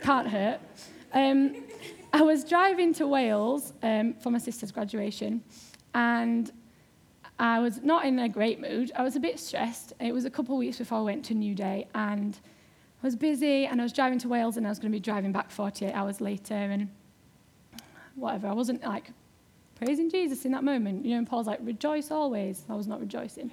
can't 0.00 0.28
hurt. 0.28 0.60
Um, 1.12 1.64
I 2.12 2.22
was 2.22 2.44
driving 2.44 2.94
to 2.94 3.08
Wales 3.08 3.72
um, 3.82 4.14
for 4.14 4.30
my 4.30 4.38
sister's 4.38 4.70
graduation, 4.70 5.42
and 5.94 6.52
I 7.40 7.58
was 7.58 7.82
not 7.82 8.04
in 8.04 8.20
a 8.20 8.28
great 8.28 8.60
mood. 8.60 8.92
I 8.94 9.02
was 9.02 9.16
a 9.16 9.20
bit 9.20 9.40
stressed. 9.40 9.94
It 9.98 10.14
was 10.14 10.24
a 10.26 10.30
couple 10.30 10.54
of 10.54 10.60
weeks 10.60 10.78
before 10.78 10.98
I 10.98 11.02
went 11.02 11.24
to 11.24 11.34
New 11.34 11.56
Day, 11.56 11.88
and 11.92 12.38
I 13.02 13.06
was 13.08 13.16
busy, 13.16 13.66
and 13.66 13.80
I 13.80 13.84
was 13.84 13.92
driving 13.92 14.20
to 14.20 14.28
Wales, 14.28 14.56
and 14.56 14.64
I 14.64 14.68
was 14.68 14.78
going 14.78 14.92
to 14.92 14.96
be 14.96 15.00
driving 15.00 15.32
back 15.32 15.50
48 15.50 15.90
hours 15.90 16.20
later, 16.20 16.54
and 16.54 16.88
whatever. 18.14 18.46
I 18.46 18.52
wasn't 18.52 18.84
like 18.84 19.10
praising 19.84 20.10
Jesus 20.10 20.44
in 20.44 20.52
that 20.52 20.62
moment. 20.62 21.04
You 21.04 21.12
know, 21.12 21.18
and 21.18 21.26
Paul's 21.26 21.46
like, 21.46 21.58
rejoice 21.62 22.10
always. 22.10 22.64
I 22.68 22.74
was 22.74 22.86
not 22.86 23.00
rejoicing. 23.00 23.50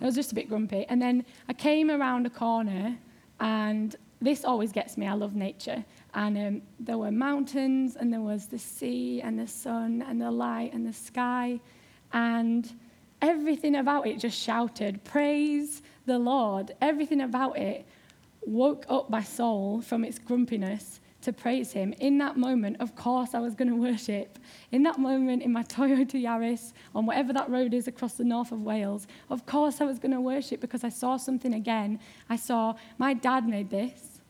I 0.00 0.06
was 0.06 0.14
just 0.14 0.32
a 0.32 0.34
bit 0.34 0.48
grumpy. 0.48 0.86
And 0.88 1.00
then 1.00 1.24
I 1.48 1.52
came 1.52 1.90
around 1.90 2.26
a 2.26 2.30
corner, 2.30 2.96
and 3.38 3.96
this 4.22 4.44
always 4.44 4.72
gets 4.72 4.96
me. 4.96 5.06
I 5.06 5.12
love 5.12 5.34
nature. 5.34 5.84
And 6.14 6.38
um, 6.38 6.62
there 6.78 6.96
were 6.96 7.10
mountains, 7.10 7.96
and 7.96 8.10
there 8.12 8.22
was 8.22 8.46
the 8.46 8.58
sea, 8.58 9.20
and 9.20 9.38
the 9.38 9.46
sun, 9.46 10.02
and 10.08 10.20
the 10.20 10.30
light, 10.30 10.72
and 10.72 10.86
the 10.86 10.92
sky. 10.92 11.60
And 12.14 12.72
everything 13.20 13.76
about 13.76 14.06
it 14.06 14.18
just 14.18 14.38
shouted, 14.38 15.04
Praise 15.04 15.82
the 16.06 16.18
Lord. 16.18 16.72
Everything 16.80 17.20
about 17.20 17.58
it 17.58 17.84
woke 18.46 18.86
up 18.88 19.10
my 19.10 19.22
soul 19.22 19.82
from 19.82 20.02
its 20.02 20.18
grumpiness 20.18 21.00
to 21.22 21.32
praise 21.32 21.72
him. 21.72 21.92
In 22.00 22.18
that 22.18 22.36
moment, 22.36 22.76
of 22.80 22.94
course, 22.96 23.34
I 23.34 23.40
was 23.40 23.54
going 23.54 23.68
to 23.68 23.76
worship. 23.76 24.38
In 24.72 24.82
that 24.84 24.98
moment, 24.98 25.42
in 25.42 25.52
my 25.52 25.62
Toyota 25.62 26.20
Yaris, 26.22 26.72
on 26.94 27.06
whatever 27.06 27.32
that 27.32 27.50
road 27.50 27.74
is 27.74 27.88
across 27.88 28.14
the 28.14 28.24
north 28.24 28.52
of 28.52 28.62
Wales, 28.62 29.06
of 29.28 29.46
course, 29.46 29.80
I 29.80 29.84
was 29.84 29.98
going 29.98 30.12
to 30.12 30.20
worship 30.20 30.60
because 30.60 30.84
I 30.84 30.88
saw 30.88 31.16
something 31.16 31.54
again. 31.54 32.00
I 32.28 32.36
saw 32.36 32.74
my 32.98 33.14
dad 33.14 33.46
made 33.46 33.70
this. 33.70 34.20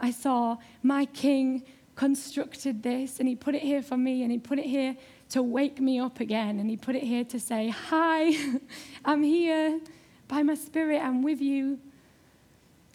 I 0.00 0.10
saw 0.10 0.58
my 0.82 1.06
king 1.06 1.62
constructed 1.96 2.82
this, 2.82 3.20
and 3.20 3.28
he 3.28 3.36
put 3.36 3.54
it 3.54 3.62
here 3.62 3.82
for 3.82 3.96
me, 3.96 4.22
and 4.22 4.32
he 4.32 4.38
put 4.38 4.58
it 4.58 4.66
here 4.66 4.96
to 5.30 5.42
wake 5.42 5.80
me 5.80 5.98
up 5.98 6.20
again, 6.20 6.58
and 6.58 6.68
he 6.68 6.76
put 6.76 6.96
it 6.96 7.02
here 7.02 7.24
to 7.24 7.40
say, 7.40 7.68
Hi, 7.68 8.32
I'm 9.04 9.22
here. 9.22 9.80
By 10.28 10.42
my 10.42 10.54
spirit, 10.54 11.00
I'm 11.00 11.22
with 11.22 11.40
you. 11.40 11.78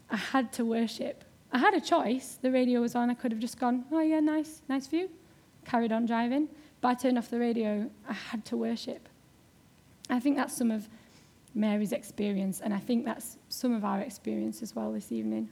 I 0.09 0.17
had 0.17 0.51
to 0.53 0.65
worship. 0.65 1.23
I 1.51 1.57
had 1.57 1.73
a 1.73 1.81
choice. 1.81 2.37
The 2.41 2.51
radio 2.51 2.81
was 2.81 2.95
on. 2.95 3.09
I 3.09 3.13
could 3.13 3.31
have 3.31 3.41
just 3.41 3.59
gone, 3.59 3.85
oh, 3.91 3.99
yeah, 4.01 4.19
nice, 4.19 4.61
nice 4.69 4.87
view. 4.87 5.09
Carried 5.65 5.91
on 5.91 6.05
driving. 6.05 6.47
But 6.81 6.89
I 6.89 6.93
turned 6.93 7.17
off 7.17 7.29
the 7.29 7.39
radio. 7.39 7.89
I 8.07 8.13
had 8.13 8.45
to 8.45 8.57
worship. 8.57 9.09
I 10.09 10.19
think 10.19 10.37
that's 10.37 10.55
some 10.55 10.71
of 10.71 10.87
Mary's 11.55 11.91
experience, 11.91 12.61
and 12.61 12.73
I 12.73 12.79
think 12.79 13.05
that's 13.05 13.37
some 13.49 13.73
of 13.73 13.83
our 13.83 13.99
experience 13.99 14.61
as 14.61 14.75
well 14.75 14.91
this 14.91 15.11
evening. 15.11 15.49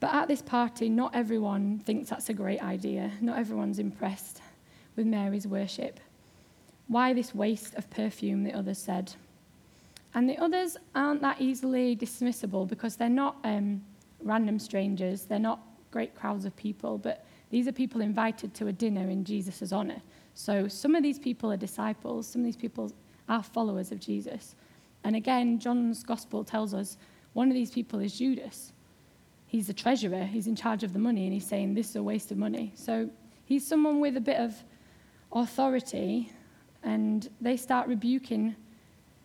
But 0.00 0.14
at 0.14 0.28
this 0.28 0.42
party, 0.42 0.88
not 0.88 1.14
everyone 1.14 1.80
thinks 1.80 2.10
that's 2.10 2.28
a 2.28 2.34
great 2.34 2.62
idea. 2.62 3.10
Not 3.20 3.38
everyone's 3.38 3.78
impressed 3.78 4.42
with 4.96 5.06
Mary's 5.06 5.46
worship. 5.46 5.98
Why 6.88 7.12
this 7.12 7.34
waste 7.34 7.74
of 7.74 7.88
perfume, 7.90 8.44
the 8.44 8.52
others 8.52 8.78
said. 8.78 9.14
And 10.14 10.28
the 10.28 10.38
others 10.38 10.76
aren't 10.94 11.20
that 11.22 11.40
easily 11.40 11.96
dismissible 11.96 12.68
because 12.68 12.96
they're 12.96 13.08
not 13.08 13.36
um, 13.44 13.82
random 14.22 14.58
strangers, 14.58 15.24
they're 15.24 15.38
not 15.38 15.60
great 15.90 16.14
crowds 16.14 16.44
of 16.44 16.54
people, 16.56 16.98
but 16.98 17.26
these 17.50 17.68
are 17.68 17.72
people 17.72 18.00
invited 18.00 18.54
to 18.54 18.68
a 18.68 18.72
dinner 18.72 19.10
in 19.10 19.24
Jesus' 19.24 19.72
honor. 19.72 20.00
So 20.34 20.66
some 20.68 20.94
of 20.94 21.02
these 21.02 21.18
people 21.18 21.52
are 21.52 21.56
disciples, 21.56 22.26
some 22.26 22.42
of 22.42 22.46
these 22.46 22.56
people 22.56 22.92
are 23.28 23.42
followers 23.42 23.92
of 23.92 24.00
Jesus. 24.00 24.54
And 25.04 25.16
again, 25.16 25.58
John's 25.58 26.02
gospel 26.02 26.44
tells 26.44 26.74
us 26.74 26.96
one 27.32 27.48
of 27.48 27.54
these 27.54 27.70
people 27.70 28.00
is 28.00 28.18
Judas. 28.18 28.72
He's 29.46 29.66
the 29.66 29.72
treasurer, 29.72 30.24
he's 30.24 30.46
in 30.46 30.56
charge 30.56 30.82
of 30.82 30.92
the 30.92 30.98
money, 30.98 31.24
and 31.24 31.32
he's 31.32 31.46
saying 31.46 31.74
this 31.74 31.90
is 31.90 31.96
a 31.96 32.02
waste 32.02 32.30
of 32.32 32.38
money. 32.38 32.72
So 32.74 33.08
he's 33.44 33.66
someone 33.66 34.00
with 34.00 34.16
a 34.16 34.20
bit 34.20 34.38
of 34.38 34.54
authority, 35.32 36.32
and 36.82 37.28
they 37.40 37.56
start 37.56 37.86
rebuking 37.88 38.56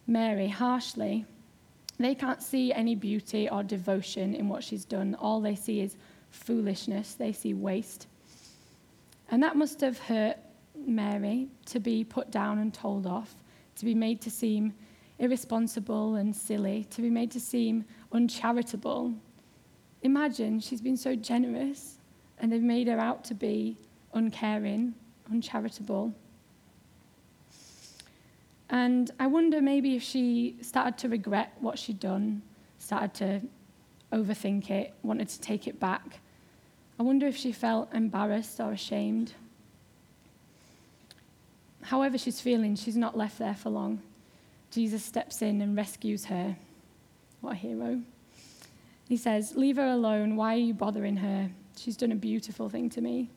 Mary 0.10 0.48
harshly, 0.48 1.24
they 2.00 2.16
can't 2.16 2.42
see 2.42 2.74
any 2.74 2.96
beauty 2.96 3.48
or 3.48 3.62
devotion 3.62 4.34
in 4.34 4.50
what 4.50 4.64
she's 4.64 4.84
done. 4.84 5.16
All 5.20 5.40
they 5.40 5.56
see 5.56 5.82
is 5.82 5.98
foolishness, 6.32 7.14
they 7.14 7.32
see 7.32 7.54
waste. 7.54 8.08
And 9.30 9.44
that 9.44 9.56
must 9.56 9.80
have 9.82 10.00
hurt 10.00 10.38
Mary 10.76 11.48
to 11.68 11.80
be 11.80 12.04
put 12.04 12.32
down 12.32 12.58
and 12.58 12.74
told 12.74 13.06
off, 13.06 13.36
to 13.76 13.86
be 13.86 13.94
made 13.94 14.20
to 14.22 14.32
seem 14.32 14.74
irresponsible 15.20 16.16
and 16.16 16.36
silly, 16.36 16.88
to 16.90 17.02
be 17.02 17.10
made 17.10 17.30
to 17.32 17.40
seem 17.40 17.86
uncharitable. 18.12 19.14
Imagine 20.02 20.60
she's 20.60 20.82
been 20.82 20.98
so 20.98 21.16
generous 21.16 22.00
and 22.40 22.52
they've 22.52 22.62
made 22.64 22.88
her 22.88 23.00
out 23.00 23.24
to 23.26 23.36
be 23.36 23.78
uncaring, 24.14 24.96
uncharitable. 25.30 26.14
And 28.70 29.10
I 29.20 29.28
wonder 29.28 29.62
maybe 29.62 29.96
if 29.96 30.04
she 30.04 30.58
started 30.62 30.98
to 31.00 31.10
regret 31.10 31.54
what 31.60 31.80
she'd 31.80 32.00
done, 32.00 32.42
started 32.78 33.14
to 33.16 33.42
overthink 34.16 34.70
it, 34.70 34.94
wanted 35.02 35.30
to 35.30 35.40
take 35.40 35.68
it 35.68 35.80
back. 35.80 36.20
I 37.00 37.04
wonder 37.04 37.26
if 37.26 37.36
she 37.36 37.52
felt 37.52 37.94
embarrassed 37.94 38.60
or 38.60 38.72
ashamed. 38.72 39.34
However, 41.82 42.18
she's 42.18 42.42
feeling, 42.42 42.76
she's 42.76 42.98
not 42.98 43.18
left 43.18 43.40
there 43.40 43.56
for 43.56 43.70
long. 43.70 44.02
Jesus 44.70 45.04
steps 45.04 45.42
in 45.42 45.62
and 45.62 45.76
rescues 45.76 46.26
her. 46.26 46.56
What 47.42 47.54
a 47.54 47.56
hero. 47.56 48.02
He 49.08 49.18
says, 49.18 49.56
Leave 49.56 49.78
her 49.78 49.88
alone. 49.88 50.36
Why 50.36 50.54
are 50.54 50.58
you 50.58 50.74
bothering 50.74 51.18
her? 51.18 51.50
She's 51.76 51.98
done 51.98 52.12
a 52.12 52.16
beautiful 52.16 52.70
thing 52.70 52.90
to 52.92 53.02
me. 53.02 53.30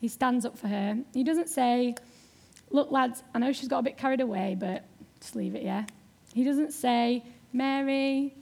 He 0.00 0.08
stands 0.08 0.46
up 0.46 0.56
for 0.56 0.68
her. 0.68 0.98
He 1.12 1.22
doesn't 1.22 1.50
say, 1.50 1.96
Look, 2.72 2.90
lads, 2.90 3.22
I 3.34 3.38
know 3.38 3.52
she's 3.52 3.68
got 3.68 3.80
a 3.80 3.82
bit 3.82 3.98
carried 3.98 4.20
away, 4.20 4.56
but 4.58 4.84
just 5.20 5.36
leave 5.36 5.54
it, 5.54 5.62
yeah? 5.62 5.84
He 6.32 6.42
doesn't 6.42 6.72
say, 6.72 7.22
Mary, 7.52 8.34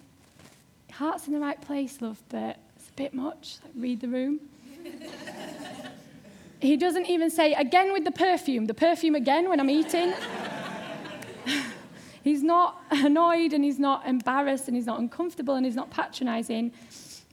heart's 0.93 1.27
in 1.27 1.33
the 1.33 1.41
right 1.41 1.61
place, 1.61 2.01
love, 2.01 2.23
but 2.29 2.59
it's 2.77 2.89
a 2.89 2.93
bit 2.93 3.13
much. 3.13 3.59
Like, 3.65 3.73
read 3.77 4.01
the 4.01 4.09
room. 4.09 4.39
he 6.61 6.77
doesn't 6.77 7.07
even 7.07 7.29
say, 7.29 7.55
again 7.55 7.93
with 7.93 8.05
the 8.05 8.13
perfume, 8.13 8.67
the 8.67 8.75
perfume 8.75 9.17
again 9.17 9.49
when 9.49 9.59
I'm 9.59 9.69
eating. 9.69 10.15
he's 12.23 12.45
not 12.45 12.81
annoyed 12.93 13.53
and 13.53 13.65
he's 13.65 13.81
not 13.81 14.07
embarrassed 14.07 14.69
and 14.69 14.77
he's 14.77 14.87
not 14.87 15.01
uncomfortable 15.01 15.57
and 15.57 15.67
he's 15.67 15.75
not 15.75 15.91
patronizing 15.91 16.71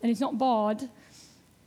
and 0.01 0.09
he's 0.09 0.21
not 0.21 0.39
bored. 0.39 0.89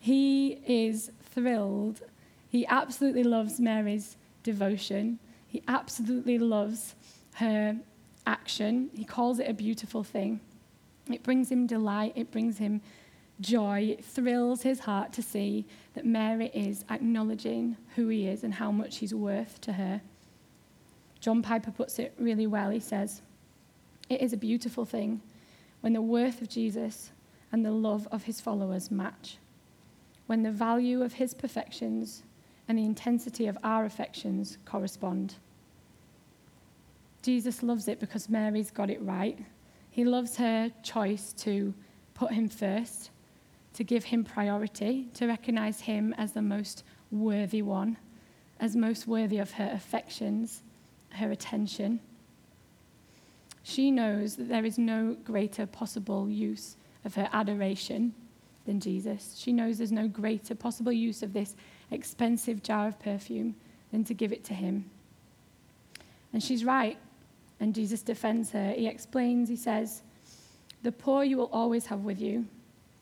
He 0.00 0.58
is 0.66 1.12
thrilled. 1.22 2.00
He 2.48 2.66
absolutely 2.66 3.22
loves 3.22 3.60
Mary's 3.60 4.16
devotion. 4.50 5.18
He 5.46 5.62
absolutely 5.68 6.38
loves 6.38 6.96
her 7.34 7.76
action. 8.26 8.90
He 8.94 9.04
calls 9.04 9.38
it 9.38 9.48
a 9.48 9.54
beautiful 9.54 10.02
thing. 10.02 10.40
It 11.08 11.22
brings 11.22 11.50
him 11.50 11.66
delight, 11.66 12.14
it 12.16 12.30
brings 12.30 12.58
him 12.58 12.80
joy, 13.40 13.96
it 13.98 14.04
thrills 14.04 14.62
his 14.62 14.80
heart 14.80 15.12
to 15.14 15.22
see 15.22 15.66
that 15.94 16.04
Mary 16.04 16.50
is 16.52 16.84
acknowledging 16.90 17.76
who 17.94 18.08
he 18.08 18.26
is 18.26 18.44
and 18.44 18.54
how 18.54 18.70
much 18.70 18.98
he's 18.98 19.14
worth 19.14 19.60
to 19.62 19.72
her. 19.74 20.02
John 21.20 21.42
Piper 21.42 21.70
puts 21.70 21.98
it 21.98 22.12
really 22.18 22.46
well. 22.46 22.70
He 22.70 22.80
says, 22.80 23.22
It 24.08 24.20
is 24.20 24.32
a 24.32 24.36
beautiful 24.48 24.84
thing 24.84 25.20
when 25.80 25.92
the 25.92 26.02
worth 26.02 26.42
of 26.42 26.48
Jesus 26.48 27.10
and 27.52 27.64
the 27.64 27.72
love 27.72 28.08
of 28.10 28.24
his 28.24 28.40
followers 28.40 28.90
match, 28.90 29.38
when 30.26 30.42
the 30.42 30.50
value 30.50 31.02
of 31.02 31.14
his 31.14 31.34
perfections 31.34 32.22
and 32.70 32.78
the 32.78 32.84
intensity 32.84 33.48
of 33.48 33.58
our 33.64 33.84
affections 33.84 34.56
correspond. 34.64 35.34
Jesus 37.20 37.64
loves 37.64 37.88
it 37.88 37.98
because 37.98 38.28
Mary's 38.28 38.70
got 38.70 38.90
it 38.90 39.02
right. 39.02 39.36
He 39.90 40.04
loves 40.04 40.36
her 40.36 40.70
choice 40.84 41.32
to 41.38 41.74
put 42.14 42.30
him 42.30 42.48
first, 42.48 43.10
to 43.74 43.82
give 43.82 44.04
him 44.04 44.22
priority, 44.22 45.08
to 45.14 45.26
recognize 45.26 45.80
him 45.80 46.14
as 46.16 46.30
the 46.30 46.42
most 46.42 46.84
worthy 47.10 47.60
one, 47.60 47.96
as 48.60 48.76
most 48.76 49.08
worthy 49.08 49.38
of 49.38 49.50
her 49.50 49.72
affections, 49.74 50.62
her 51.14 51.32
attention. 51.32 51.98
She 53.64 53.90
knows 53.90 54.36
that 54.36 54.48
there 54.48 54.64
is 54.64 54.78
no 54.78 55.16
greater 55.24 55.66
possible 55.66 56.30
use 56.30 56.76
of 57.04 57.16
her 57.16 57.28
adoration 57.32 58.14
than 58.64 58.78
Jesus. 58.78 59.34
She 59.36 59.52
knows 59.52 59.78
there's 59.78 59.90
no 59.90 60.06
greater 60.06 60.54
possible 60.54 60.92
use 60.92 61.24
of 61.24 61.32
this 61.32 61.56
expensive 61.90 62.62
jar 62.62 62.88
of 62.88 62.98
perfume 62.98 63.54
than 63.90 64.04
to 64.04 64.14
give 64.14 64.32
it 64.32 64.44
to 64.44 64.54
him. 64.54 64.90
And 66.32 66.42
she's 66.42 66.64
right. 66.64 66.98
And 67.58 67.74
Jesus 67.74 68.02
defends 68.02 68.50
her. 68.52 68.72
He 68.72 68.86
explains, 68.86 69.48
he 69.48 69.56
says, 69.56 70.02
The 70.82 70.92
poor 70.92 71.24
you 71.24 71.36
will 71.36 71.50
always 71.52 71.86
have 71.86 72.00
with 72.00 72.20
you. 72.20 72.46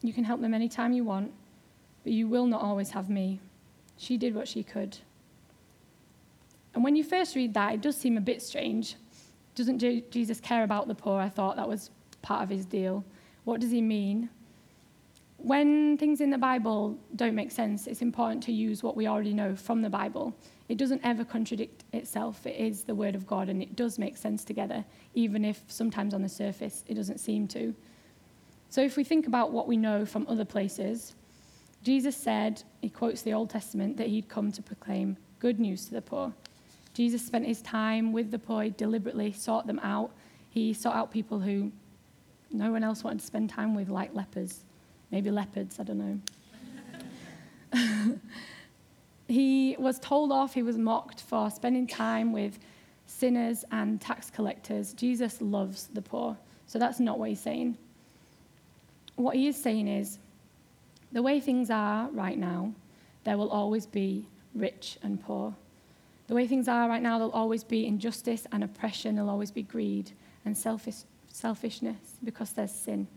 You 0.03 0.13
can 0.13 0.25
help 0.25 0.41
them 0.41 0.55
anytime 0.55 0.93
you 0.93 1.05
want, 1.05 1.33
but 2.03 2.13
you 2.13 2.27
will 2.29 2.47
not 2.47 2.63
always 2.63 2.91
have 2.91 3.09
me. 3.09 3.41
She 3.97 4.17
did 4.17 4.35
what 4.35 4.49
she 4.49 4.63
could. 4.63 4.97
And 6.75 6.85
when 6.85 6.97
you 6.97 7.05
first 7.05 7.35
read 7.35 7.55
that, 7.55 7.75
it 7.75 7.81
does 7.81 7.97
seem 7.97 8.17
a 8.17 8.21
bit 8.21 8.41
strange. 8.43 8.97
Doesn't 9.55 9.79
Jesus 10.11 10.41
care 10.41 10.63
about 10.63 10.87
the 10.87 10.95
poor? 10.95 11.21
I 11.21 11.29
thought 11.29 11.57
that 11.57 11.69
was 11.69 11.91
part 12.23 12.43
of 12.43 12.49
his 12.49 12.65
deal. 12.65 13.05
What 13.45 13.61
does 13.61 13.71
he 13.71 13.83
mean? 13.83 14.31
When 15.39 15.97
things 15.99 16.21
in 16.21 16.31
the 16.31 16.39
Bible 16.39 16.99
don't 17.15 17.37
make 17.37 17.53
sense, 17.53 17.87
it's 17.87 18.03
important 18.03 18.43
to 18.45 18.53
use 18.53 18.83
what 18.83 18.97
we 18.97 19.07
already 19.07 19.33
know 19.33 19.55
from 19.55 19.83
the 19.83 19.89
Bible. 19.89 20.35
It 20.69 20.79
doesn't 20.79 21.01
ever 21.05 21.25
contradict 21.25 21.85
itself. 21.93 22.45
It 22.45 22.57
is 22.57 22.83
the 22.83 22.95
Word 22.95 23.15
of 23.15 23.25
God 23.25 23.49
and 23.49 23.63
it 23.63 23.77
does 23.77 23.99
make 23.99 24.17
sense 24.17 24.45
together, 24.45 24.85
even 25.15 25.45
if 25.45 25.63
sometimes 25.69 26.13
on 26.13 26.23
the 26.23 26.29
surface 26.29 26.85
it 26.89 26.95
doesn't 26.95 27.19
seem 27.19 27.47
to. 27.49 27.75
So, 28.69 28.83
if 28.83 28.97
we 28.97 29.05
think 29.05 29.27
about 29.29 29.53
what 29.53 29.69
we 29.69 29.77
know 29.77 30.05
from 30.05 30.27
other 30.29 30.45
places, 30.45 31.15
Jesus 31.85 32.17
said, 32.17 32.63
he 32.83 32.91
quotes 32.91 33.23
the 33.23 33.33
Old 33.33 33.49
Testament, 33.49 33.97
that 33.97 34.09
he'd 34.09 34.29
come 34.29 34.51
to 34.53 34.61
proclaim 34.61 35.17
good 35.39 35.61
news 35.61 35.87
to 35.87 35.93
the 35.93 36.03
poor. 36.03 36.35
Jesus 36.95 37.25
spent 37.25 37.47
his 37.47 37.63
time 37.63 38.13
with 38.13 38.33
the 38.33 38.39
poor, 38.39 38.65
he 38.65 38.71
deliberately 38.71 39.33
sought 39.33 39.69
them 39.69 39.79
out. 39.79 40.11
He 40.51 40.75
sought 40.75 40.97
out 40.97 41.13
people 41.13 41.39
who 41.39 41.71
no 42.51 42.73
one 42.73 42.83
else 42.83 43.05
wanted 43.05 43.21
to 43.21 43.27
spend 43.27 43.51
time 43.51 43.75
with, 43.75 43.89
like 43.89 44.13
lepers. 44.15 44.65
Maybe 45.11 45.31
leopards, 45.31 45.81
I 45.81 45.85
don't 45.85 46.23
know. 47.73 48.19
he 49.29 49.77
was 49.79 49.99
told 49.99 50.33
off, 50.33 50.55
he 50.55 50.63
was 50.63 50.77
mocked 50.77 51.21
for 51.21 51.51
spending 51.51 51.87
time 51.87 52.33
with 52.33 52.59
sinners 53.07 53.65
and 53.73 54.01
tax 54.01 54.31
collectors. 54.31 54.93
Jesus 54.93 55.41
loves 55.41 55.89
the 55.89 56.03
poor. 56.03 56.37
So 56.67 56.79
that's 56.79 57.01
not 57.01 57.19
what 57.19 57.31
he's 57.31 57.41
saying. 57.41 57.77
What 59.17 59.35
he 59.37 59.49
is 59.49 59.61
saying 59.61 59.89
is 59.89 60.19
the 61.11 61.23
way 61.23 61.41
things 61.41 61.71
are 61.71 62.09
right 62.11 62.39
now, 62.39 62.73
there 63.25 63.39
will 63.39 63.51
always 63.51 63.87
be 63.87 64.27
rich 64.55 64.99
and 65.03 65.21
poor. 65.21 65.55
The 66.27 66.35
way 66.35 66.47
things 66.47 66.69
are 66.69 66.89
right 66.89 67.03
now, 67.03 67.19
there'll 67.19 67.33
always 67.33 67.65
be 67.65 67.87
injustice 67.87 68.47
and 68.53 68.63
oppression, 68.63 69.15
there'll 69.15 69.31
always 69.31 69.51
be 69.51 69.63
greed 69.63 70.13
and 70.45 70.57
selfish, 70.57 70.97
selfishness 71.29 71.97
because 72.23 72.53
there's 72.53 72.73
sin. 72.73 73.09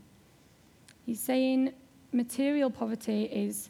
He's 1.05 1.19
saying 1.19 1.73
material 2.11 2.69
poverty 2.69 3.23
is 3.23 3.69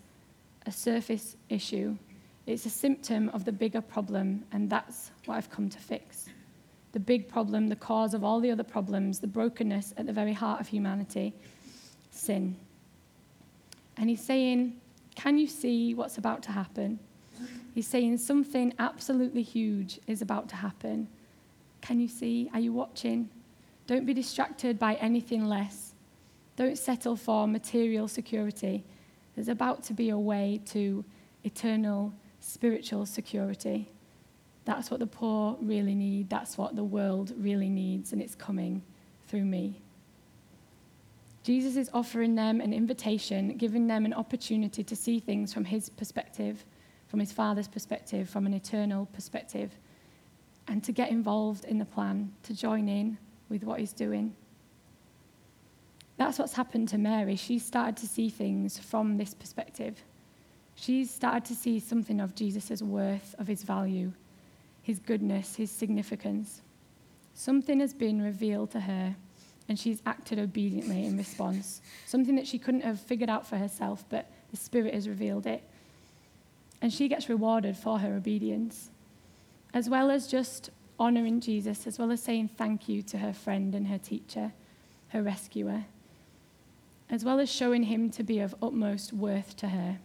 a 0.66 0.72
surface 0.72 1.36
issue, 1.50 1.98
it's 2.48 2.66
a 2.66 2.70
symptom 2.70 3.30
of 3.30 3.46
the 3.46 3.52
bigger 3.52 3.82
problem, 3.82 4.44
and 4.52 4.70
that's 4.70 5.12
what 5.26 5.36
I've 5.36 5.50
come 5.50 5.70
to 5.70 5.78
fix. 5.78 6.26
The 6.92 7.00
big 7.00 7.30
problem, 7.30 7.68
the 7.68 7.76
cause 7.76 8.14
of 8.14 8.24
all 8.24 8.40
the 8.40 8.52
other 8.52 8.64
problems, 8.64 9.20
the 9.20 9.28
brokenness 9.28 9.94
at 9.98 10.06
the 10.06 10.14
very 10.14 10.34
heart 10.34 10.60
of 10.60 10.68
humanity 10.68 11.34
sin. 12.10 12.56
And 13.98 14.10
he's 14.10 14.24
saying, 14.24 14.80
Can 15.16 15.38
you 15.38 15.48
see 15.48 15.94
what's 15.94 16.18
about 16.18 16.44
to 16.44 16.52
happen? 16.52 17.00
He's 17.74 17.88
saying 17.88 18.18
something 18.18 18.74
absolutely 18.80 19.44
huge 19.44 20.00
is 20.08 20.22
about 20.22 20.50
to 20.50 20.56
happen. 20.58 21.08
Can 21.82 22.00
you 22.00 22.08
see? 22.08 22.50
Are 22.54 22.60
you 22.60 22.74
watching? 22.74 23.30
Don't 23.88 24.06
be 24.06 24.14
distracted 24.14 24.78
by 24.78 24.96
anything 24.96 25.46
less. 25.46 25.91
Don't 26.62 26.78
settle 26.78 27.16
for 27.16 27.48
material 27.48 28.08
security. 28.08 28.84
There's 29.34 29.48
about 29.48 29.82
to 29.86 29.96
be 29.96 30.12
a 30.12 30.18
way 30.20 30.62
to 30.68 31.04
eternal 31.44 32.14
spiritual 32.40 33.08
security. 33.08 33.90
That's 34.66 34.92
what 34.92 35.00
the 35.00 35.08
poor 35.08 35.58
really 35.60 35.96
need. 35.96 36.30
That's 36.30 36.60
what 36.60 36.76
the 36.76 36.84
world 36.84 37.34
really 37.36 37.68
needs, 37.68 38.14
and 38.14 38.22
it's 38.22 38.36
coming 38.36 38.84
through 39.28 39.46
me. 39.46 39.82
Jesus 41.42 41.78
is 41.78 41.90
offering 41.96 42.36
them 42.36 42.62
an 42.62 42.74
invitation, 42.74 43.58
giving 43.58 43.88
them 43.88 44.06
an 44.06 44.14
opportunity 44.14 44.84
to 44.84 44.96
see 44.96 45.20
things 45.20 45.52
from 45.52 45.66
his 45.66 45.90
perspective, 45.90 46.64
from 47.08 47.20
his 47.20 47.32
Father's 47.32 47.68
perspective, 47.68 48.30
from 48.30 48.46
an 48.46 48.54
eternal 48.54 49.08
perspective, 49.14 49.72
and 50.68 50.84
to 50.84 50.92
get 50.92 51.10
involved 51.10 51.66
in 51.66 51.80
the 51.80 51.86
plan, 51.86 52.32
to 52.44 52.56
join 52.56 52.88
in 52.88 53.18
with 53.50 53.64
what 53.64 53.80
he's 53.80 53.94
doing. 53.94 54.36
That's 56.22 56.38
what's 56.38 56.54
happened 56.54 56.88
to 56.90 57.00
Mary. 57.00 57.36
She 57.36 57.58
started 57.58 57.98
to 57.98 58.08
see 58.08 58.30
things 58.30 58.78
from 58.78 59.18
this 59.18 59.34
perspective. 59.34 60.04
She's 60.76 61.10
started 61.10 61.46
to 61.46 61.56
see 61.56 61.80
something 61.80 62.20
of 62.20 62.36
Jesus' 62.36 62.80
worth, 62.84 63.34
of 63.40 63.48
his 63.48 63.64
value, 63.64 64.14
his 64.84 65.00
goodness, 65.00 65.56
his 65.56 65.72
significance. 65.72 66.62
Something 67.34 67.80
has 67.80 67.96
been 67.96 68.22
revealed 68.22 68.70
to 68.74 68.82
her 68.82 69.16
and 69.68 69.80
she's 69.80 70.04
acted 70.06 70.38
obediently 70.38 71.08
in 71.08 71.18
response. 71.18 71.82
Something 72.06 72.36
that 72.36 72.46
she 72.46 72.60
couldn't 72.60 72.82
have 72.82 73.00
figured 73.00 73.32
out 73.32 73.48
for 73.48 73.58
herself, 73.58 74.06
but 74.08 74.30
the 74.52 74.58
Spirit 74.58 74.94
has 74.94 75.10
revealed 75.10 75.48
it. 75.48 75.64
And 76.84 76.94
she 76.94 77.08
gets 77.08 77.30
rewarded 77.30 77.76
for 77.76 77.98
her 77.98 78.14
obedience, 78.14 78.92
as 79.74 79.90
well 79.90 80.12
as 80.12 80.28
just 80.28 80.70
honoring 81.00 81.42
Jesus, 81.42 81.88
as 81.88 81.98
well 81.98 82.12
as 82.12 82.22
saying 82.22 82.50
thank 82.50 82.88
you 82.88 83.02
to 83.02 83.18
her 83.18 83.34
friend 83.34 83.74
and 83.74 83.88
her 83.88 83.98
teacher, 83.98 84.54
her 85.08 85.24
rescuer, 85.24 85.86
as 87.12 87.26
well 87.26 87.40
as 87.40 87.52
showing 87.52 87.84
him 87.84 88.10
to 88.10 88.24
be 88.24 88.40
of 88.40 88.56
utmost 88.64 89.12
worth 89.12 89.56
to 89.58 89.68
her. 89.68 90.00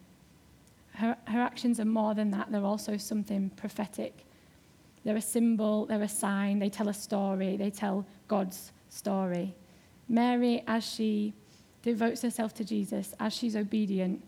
Her, 0.94 1.16
her 1.28 1.40
actions 1.40 1.78
are 1.78 1.84
more 1.84 2.14
than 2.14 2.30
that, 2.32 2.50
they're 2.50 2.64
also 2.64 2.96
something 2.96 3.50
prophetic. 3.50 4.24
They're 5.04 5.16
a 5.16 5.22
symbol, 5.22 5.86
they're 5.86 6.02
a 6.02 6.08
sign, 6.08 6.58
they 6.58 6.68
tell 6.68 6.88
a 6.88 6.94
story, 6.94 7.56
they 7.56 7.70
tell 7.70 8.04
God's 8.26 8.72
story. 8.88 9.54
Mary, 10.08 10.64
as 10.66 10.84
she 10.84 11.32
devotes 11.82 12.22
herself 12.22 12.52
to 12.54 12.64
Jesus, 12.64 13.14
as 13.20 13.32
she's 13.32 13.54
obedient, 13.54 14.22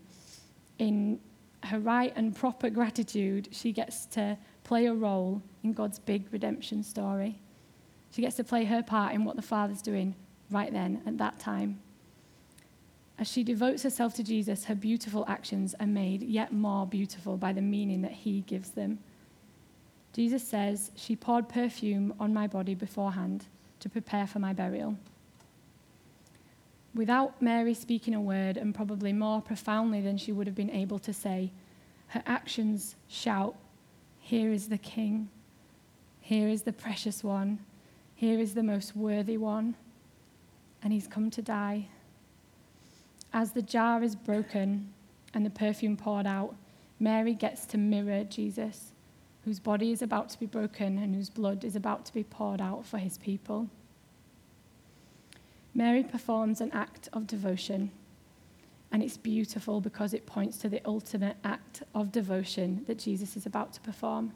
in 0.79 1.19
her 1.64 1.81
right 1.81 2.12
and 2.14 2.37
proper 2.37 2.71
gratitude, 2.71 3.49
she 3.51 3.73
gets 3.73 4.07
to 4.07 4.38
play 4.62 4.87
a 4.87 4.95
role 4.95 5.43
in 5.64 5.73
God's 5.73 5.99
big 5.99 6.27
redemption 6.31 6.85
story. 6.85 7.41
She 8.12 8.23
gets 8.23 8.37
to 8.37 8.45
play 8.45 8.64
her 8.67 8.83
part 8.83 9.14
in 9.14 9.25
what 9.25 9.35
the 9.35 9.43
Father's 9.43 9.83
doing 9.83 10.14
right 10.51 10.73
then, 10.73 11.03
at 11.07 11.19
that 11.19 11.41
time. 11.41 11.81
As 13.19 13.27
she 13.27 13.43
devotes 13.43 13.83
herself 13.83 14.15
to 14.15 14.23
Jesus, 14.23 14.65
her 14.67 14.77
beautiful 14.77 15.25
actions 15.27 15.75
are 15.81 15.87
made 15.87 16.23
yet 16.23 16.53
more 16.53 16.87
beautiful 16.87 17.37
by 17.37 17.53
the 17.53 17.61
meaning 17.61 18.03
that 18.03 18.13
he 18.13 18.43
gives 18.43 18.71
them. 18.71 19.01
Jesus 20.13 20.47
says, 20.47 20.93
She 20.95 21.17
poured 21.17 21.49
perfume 21.49 22.15
on 22.21 22.33
my 22.33 22.47
body 22.47 22.75
beforehand 22.75 23.47
to 23.81 23.89
prepare 23.89 24.27
for 24.27 24.39
my 24.39 24.53
burial. 24.53 24.97
Without 26.95 27.43
Mary 27.43 27.75
speaking 27.75 28.15
a 28.15 28.21
word, 28.21 28.57
and 28.57 28.75
probably 28.75 29.13
more 29.13 29.43
profoundly 29.43 30.01
than 30.01 30.17
she 30.17 30.33
would 30.33 30.47
have 30.47 30.57
been 30.57 30.71
able 30.71 30.99
to 31.01 31.13
say, 31.13 31.51
her 32.09 32.23
actions 32.25 32.97
shout, 33.09 33.57
Here 34.21 34.53
is 34.53 34.69
the 34.69 34.79
King, 34.79 35.29
here 36.21 36.49
is 36.49 36.63
the 36.63 36.73
precious 36.73 37.23
one, 37.23 37.59
here 38.15 38.39
is 38.39 38.55
the 38.55 38.63
most 38.63 38.97
worthy 38.97 39.37
one, 39.37 39.75
and 40.83 40.93
he's 40.93 41.07
come 41.07 41.31
to 41.31 41.43
die. 41.43 41.89
As 43.33 43.53
the 43.53 43.62
jar 43.62 44.03
is 44.03 44.17
broken 44.17 44.93
and 45.35 45.45
the 45.45 45.51
perfume 45.51 45.97
poured 45.97 46.27
out, 46.27 46.55
Mary 46.99 47.35
gets 47.35 47.67
to 47.67 47.79
mirror 47.79 48.25
Jesus 48.25 48.93
whose 49.49 49.61
body 49.61 49.93
is 49.93 50.03
about 50.03 50.29
to 50.29 50.38
be 50.38 50.45
broken 50.45 50.99
and 50.99 51.14
whose 51.14 51.31
blood 51.31 51.64
is 51.64 51.75
about 51.75 52.05
to 52.05 52.12
be 52.12 52.23
poured 52.23 52.61
out 52.61 52.85
for 52.85 52.99
his 52.99 53.17
people. 53.17 53.69
Mary 55.75 56.03
performs 56.03 56.61
an 56.61 56.71
act 56.73 57.09
of 57.14 57.27
devotion, 57.27 57.91
and 58.93 59.03
it's 59.03 59.17
beautiful 59.17 59.81
because 59.81 60.12
it 60.12 60.27
points 60.27 60.59
to 60.59 60.69
the 60.69 60.83
ultimate 60.85 61.37
act 61.45 61.83
of 61.95 62.12
devotion 62.12 62.85
that 62.87 62.99
Jesus 62.99 63.37
is 63.37 63.47
about 63.47 63.73
to 63.73 63.81
perform. 63.81 64.33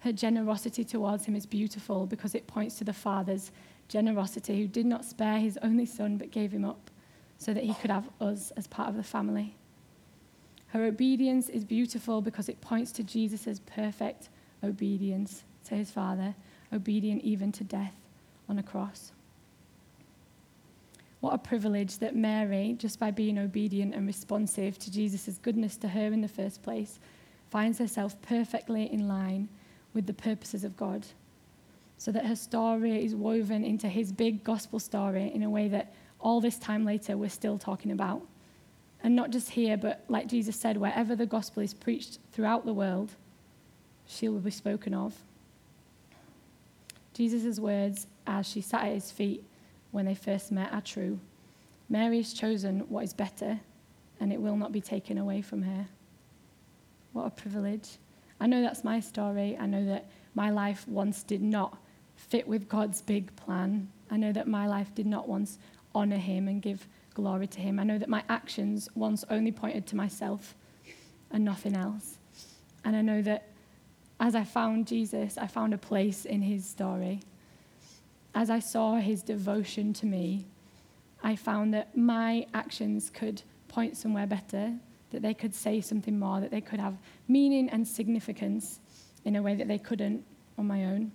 Her 0.00 0.12
generosity 0.12 0.82
towards 0.82 1.26
him 1.26 1.36
is 1.36 1.46
beautiful 1.46 2.06
because 2.06 2.34
it 2.34 2.48
points 2.48 2.76
to 2.78 2.84
the 2.84 2.92
Father's 2.92 3.52
generosity, 3.86 4.60
who 4.60 4.66
did 4.66 4.86
not 4.86 5.04
spare 5.04 5.38
his 5.38 5.58
only 5.62 5.86
son 5.86 6.16
but 6.16 6.32
gave 6.32 6.50
him 6.50 6.64
up 6.64 6.87
so 7.38 7.54
that 7.54 7.64
he 7.64 7.74
could 7.74 7.90
have 7.90 8.08
us 8.20 8.50
as 8.56 8.66
part 8.66 8.88
of 8.88 8.96
the 8.96 9.02
family. 9.02 9.54
Her 10.68 10.84
obedience 10.84 11.48
is 11.48 11.64
beautiful 11.64 12.20
because 12.20 12.48
it 12.48 12.60
points 12.60 12.92
to 12.92 13.02
Jesus' 13.02 13.60
perfect 13.64 14.28
obedience 14.62 15.44
to 15.64 15.74
his 15.74 15.90
Father, 15.90 16.34
obedient 16.72 17.22
even 17.22 17.52
to 17.52 17.64
death 17.64 17.94
on 18.48 18.58
a 18.58 18.62
cross. 18.62 19.12
What 21.20 21.34
a 21.34 21.38
privilege 21.38 21.98
that 21.98 22.14
Mary, 22.14 22.76
just 22.78 23.00
by 23.00 23.10
being 23.10 23.38
obedient 23.38 23.94
and 23.94 24.06
responsive 24.06 24.78
to 24.78 24.90
Jesus' 24.90 25.38
goodness 25.38 25.76
to 25.78 25.88
her 25.88 26.06
in 26.12 26.20
the 26.20 26.28
first 26.28 26.62
place, 26.62 27.00
finds 27.50 27.78
herself 27.78 28.20
perfectly 28.22 28.92
in 28.92 29.08
line 29.08 29.48
with 29.94 30.06
the 30.06 30.12
purposes 30.12 30.64
of 30.64 30.76
God. 30.76 31.06
So 31.96 32.12
that 32.12 32.26
her 32.26 32.36
story 32.36 33.04
is 33.04 33.14
woven 33.14 33.64
into 33.64 33.88
his 33.88 34.12
big 34.12 34.44
gospel 34.44 34.78
story 34.78 35.32
in 35.34 35.42
a 35.42 35.50
way 35.50 35.66
that 35.68 35.92
all 36.20 36.40
this 36.40 36.58
time 36.58 36.84
later 36.84 37.16
we're 37.16 37.28
still 37.28 37.58
talking 37.58 37.90
about. 37.90 38.22
And 39.02 39.14
not 39.14 39.30
just 39.30 39.50
here, 39.50 39.76
but 39.76 40.04
like 40.08 40.26
Jesus 40.26 40.56
said, 40.56 40.76
wherever 40.76 41.14
the 41.14 41.26
gospel 41.26 41.62
is 41.62 41.72
preached 41.72 42.18
throughout 42.32 42.66
the 42.66 42.72
world, 42.72 43.12
she 44.06 44.28
will 44.28 44.40
be 44.40 44.50
spoken 44.50 44.92
of. 44.92 45.14
Jesus' 47.14 47.58
words 47.58 48.06
as 48.26 48.46
she 48.46 48.60
sat 48.60 48.84
at 48.84 48.94
his 48.94 49.10
feet 49.10 49.44
when 49.92 50.06
they 50.06 50.14
first 50.14 50.50
met 50.50 50.72
are 50.72 50.80
true. 50.80 51.18
Mary 51.88 52.18
has 52.18 52.32
chosen 52.32 52.80
what 52.88 53.04
is 53.04 53.12
better, 53.12 53.60
and 54.20 54.32
it 54.32 54.40
will 54.40 54.56
not 54.56 54.72
be 54.72 54.80
taken 54.80 55.16
away 55.16 55.40
from 55.40 55.62
her. 55.62 55.86
What 57.12 57.26
a 57.26 57.30
privilege. 57.30 57.98
I 58.40 58.46
know 58.46 58.62
that's 58.62 58.84
my 58.84 59.00
story. 59.00 59.56
I 59.58 59.66
know 59.66 59.84
that 59.86 60.06
my 60.34 60.50
life 60.50 60.86
once 60.86 61.22
did 61.22 61.42
not 61.42 61.76
fit 62.16 62.46
with 62.46 62.68
God's 62.68 63.00
big 63.00 63.34
plan. 63.36 63.88
I 64.10 64.16
know 64.16 64.32
that 64.32 64.46
my 64.46 64.66
life 64.66 64.94
did 64.94 65.06
not 65.06 65.28
once 65.28 65.58
honor 65.94 66.16
Him 66.16 66.48
and 66.48 66.62
give 66.62 66.86
glory 67.14 67.46
to 67.48 67.60
Him. 67.60 67.78
I 67.78 67.84
know 67.84 67.98
that 67.98 68.08
my 68.08 68.22
actions 68.28 68.88
once 68.94 69.24
only 69.30 69.52
pointed 69.52 69.86
to 69.88 69.96
myself 69.96 70.54
and 71.30 71.44
nothing 71.44 71.76
else. 71.76 72.18
And 72.84 72.96
I 72.96 73.02
know 73.02 73.22
that 73.22 73.48
as 74.20 74.34
I 74.34 74.44
found 74.44 74.86
Jesus, 74.86 75.38
I 75.38 75.46
found 75.46 75.74
a 75.74 75.78
place 75.78 76.24
in 76.24 76.42
His 76.42 76.66
story. 76.66 77.20
As 78.34 78.50
I 78.50 78.58
saw 78.58 78.96
His 78.96 79.22
devotion 79.22 79.92
to 79.94 80.06
me, 80.06 80.46
I 81.22 81.36
found 81.36 81.74
that 81.74 81.96
my 81.96 82.46
actions 82.54 83.10
could 83.10 83.42
point 83.68 83.96
somewhere 83.96 84.26
better, 84.26 84.74
that 85.10 85.22
they 85.22 85.34
could 85.34 85.54
say 85.54 85.80
something 85.80 86.18
more, 86.18 86.40
that 86.40 86.50
they 86.50 86.60
could 86.60 86.80
have 86.80 86.96
meaning 87.26 87.68
and 87.68 87.86
significance 87.86 88.80
in 89.24 89.36
a 89.36 89.42
way 89.42 89.54
that 89.54 89.68
they 89.68 89.78
couldn't 89.78 90.24
on 90.56 90.66
my 90.66 90.84
own. 90.84 91.12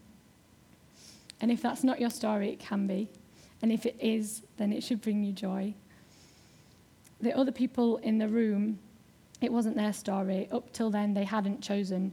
And 1.42 1.52
if 1.52 1.62
that's 1.62 1.84
not 1.84 2.00
your 2.00 2.10
story, 2.10 2.50
it 2.50 2.60
can 2.60 2.88
be. 2.88 3.10
And 3.64 3.72
if 3.72 3.86
it 3.86 3.96
is, 3.98 4.44
then 4.58 4.74
it 4.74 4.84
should 4.84 5.02
bring 5.02 5.24
you 5.24 5.32
joy. 5.32 5.74
The 7.22 7.36
other 7.36 7.54
people 7.54 7.96
in 7.98 8.18
the 8.18 8.28
room, 8.28 8.78
it 9.40 9.54
wasn't 9.54 9.78
their 9.78 9.94
story. 9.94 10.50
Up 10.52 10.74
till 10.74 10.92
then, 10.92 11.14
they 11.14 11.24
hadn't 11.24 11.62
chosen 11.62 12.12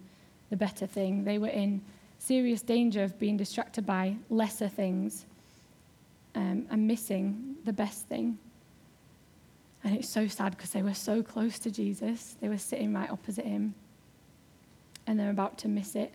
the 0.48 0.56
better 0.56 0.86
thing. 0.86 1.24
They 1.24 1.38
were 1.38 1.48
in 1.48 1.82
serious 2.20 2.62
danger 2.62 3.02
of 3.02 3.18
being 3.18 3.36
distracted 3.36 3.84
by 3.84 4.14
lesser 4.28 4.68
things 4.68 5.26
um, 6.36 6.66
and 6.70 6.86
missing 6.86 7.56
the 7.64 7.72
best 7.72 8.06
thing. 8.06 8.38
And 9.82 9.96
it's 9.96 10.08
so 10.08 10.28
sad 10.28 10.56
because 10.56 10.70
they 10.70 10.82
were 10.82 10.94
so 10.94 11.20
close 11.20 11.58
to 11.60 11.70
Jesus. 11.72 12.36
They 12.40 12.48
were 12.48 12.58
sitting 12.58 12.94
right 12.94 13.10
opposite 13.10 13.44
him. 13.44 13.74
And 15.08 15.18
they're 15.18 15.30
about 15.30 15.58
to 15.58 15.68
miss 15.68 15.96
it. 15.96 16.12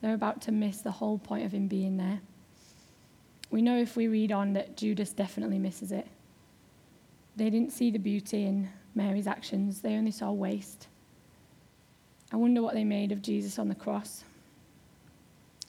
They're 0.00 0.14
about 0.14 0.40
to 0.42 0.52
miss 0.52 0.80
the 0.80 0.92
whole 0.92 1.18
point 1.18 1.44
of 1.44 1.52
him 1.52 1.66
being 1.66 1.98
there. 1.98 2.22
We 3.50 3.62
know 3.62 3.78
if 3.78 3.96
we 3.96 4.08
read 4.08 4.32
on 4.32 4.52
that 4.52 4.76
Judas 4.76 5.12
definitely 5.12 5.58
misses 5.58 5.92
it. 5.92 6.06
They 7.36 7.50
didn't 7.50 7.72
see 7.72 7.90
the 7.90 7.98
beauty 7.98 8.44
in 8.44 8.68
Mary's 8.94 9.26
actions, 9.26 9.80
they 9.80 9.94
only 9.94 10.10
saw 10.10 10.32
waste. 10.32 10.88
I 12.32 12.36
wonder 12.36 12.62
what 12.62 12.74
they 12.74 12.84
made 12.84 13.12
of 13.12 13.22
Jesus 13.22 13.58
on 13.58 13.68
the 13.68 13.74
cross. 13.74 14.24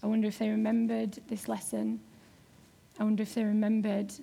I 0.04 0.08
wonder 0.08 0.28
if 0.28 0.38
they 0.38 0.50
remembered 0.50 1.20
this 1.28 1.48
lesson. 1.48 2.00
I 3.00 3.04
wonder 3.04 3.24
if 3.24 3.34
they 3.34 3.44
remembered 3.44 4.14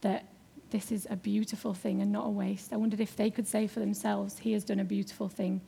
that 0.00 0.26
this 0.70 0.90
is 0.90 1.06
a 1.10 1.16
beautiful 1.16 1.74
thing 1.74 2.02
and 2.02 2.10
not 2.10 2.26
a 2.26 2.30
waste. 2.30 2.72
I 2.72 2.76
wondered 2.76 3.00
if 3.00 3.16
they 3.16 3.30
could 3.30 3.46
say 3.46 3.66
for 3.66 3.80
themselves, 3.80 4.38
He 4.38 4.52
has 4.52 4.64
done 4.64 4.80
a 4.80 4.84
beautiful 4.84 5.28
thing 5.28 5.60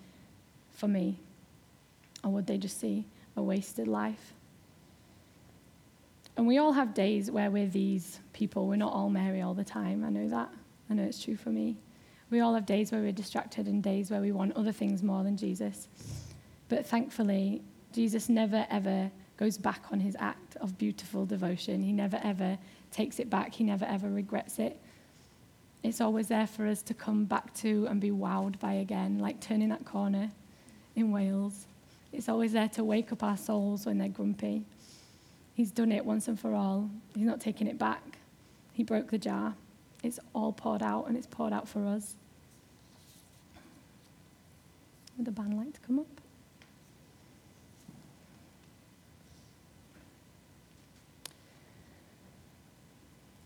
for 0.72 0.88
me. 0.88 1.18
Or 2.24 2.31
would 2.31 2.46
they 2.46 2.59
just 2.59 2.81
see 2.81 3.07
a 3.37 3.42
wasted 3.42 3.87
life? 3.87 4.35
And 6.38 6.46
we 6.46 6.59
all 6.59 6.70
have 6.70 6.94
days 6.94 7.33
where 7.33 7.51
we're 7.51 7.66
these 7.66 8.20
people. 8.33 8.68
We're 8.68 8.77
not 8.77 8.92
all 8.92 9.11
Mary 9.11 9.42
all 9.42 9.55
the 9.55 9.64
time. 9.64 10.05
I 10.05 10.09
know 10.09 10.29
that. 10.29 10.48
I 10.88 10.94
know 10.94 11.03
it's 11.03 11.20
true 11.20 11.35
for 11.35 11.51
me. 11.51 11.77
We 12.31 12.38
all 12.38 12.55
have 12.55 12.64
days 12.64 12.92
where 12.92 13.01
we're 13.01 13.11
distracted 13.11 13.66
and 13.66 13.83
days 13.83 14.09
where 14.09 14.20
we 14.20 14.31
want 14.31 14.55
other 14.55 14.70
things 14.70 15.03
more 15.03 15.24
than 15.24 15.37
Jesus. 15.37 15.88
But 16.68 16.87
thankfully, 16.87 17.62
Jesus 17.92 18.29
never 18.29 18.68
ever 18.70 19.11
goes 19.37 19.59
back 19.59 19.87
on 19.90 19.98
his 19.98 20.16
act 20.20 20.55
of 20.59 20.79
beautiful 20.79 21.27
devotion. 21.27 21.83
He 21.83 21.90
never 21.90 22.20
ever 22.22 22.57
takes 22.92 23.18
it 23.18 23.29
back. 23.29 23.53
He 23.53 23.64
never 23.64 23.85
ever 23.87 24.09
regrets 24.09 24.61
it. 24.61 24.81
It's 25.83 26.01
always 26.01 26.29
there 26.29 26.46
for 26.46 26.68
us 26.68 26.83
to 26.83 26.94
come 26.94 27.24
back 27.24 27.53
to 27.55 27.88
and 27.90 28.01
be 28.01 28.12
wowed 28.12 28.61
by 28.61 28.74
again, 28.74 29.18
like 29.18 29.40
turning 29.40 29.70
that 29.70 29.85
corner 29.85 30.31
in 30.94 31.11
Wales. 31.11 31.66
It's 32.12 32.29
always 32.29 32.53
there 32.53 32.68
to 32.68 32.85
wake 32.85 33.11
up 33.11 33.24
our 33.24 33.37
souls 33.37 33.87
when 33.87 33.98
they're 33.98 34.09
grumpy. 34.09 34.62
He's 35.59 35.73
done 35.73 35.90
it 35.90 36.07
once 36.07 36.29
and 36.29 36.38
for 36.38 36.55
all. 36.55 36.88
He's 37.16 37.27
not 37.27 37.40
taking 37.40 37.66
it 37.66 37.81
back. 37.81 38.18
He 38.75 38.85
broke 38.85 39.11
the 39.11 39.18
jar. 39.18 39.57
It's 40.05 40.21
all 40.33 40.53
poured 40.53 40.85
out, 40.85 41.09
and 41.09 41.16
it's 41.16 41.27
poured 41.27 41.53
out 41.53 41.68
for 41.68 41.85
us. 41.85 42.14
Would 45.16 45.27
the 45.27 45.33
band 45.33 45.57
like 45.57 45.73
to 45.73 45.81
come 45.81 45.99
up? 45.99 46.07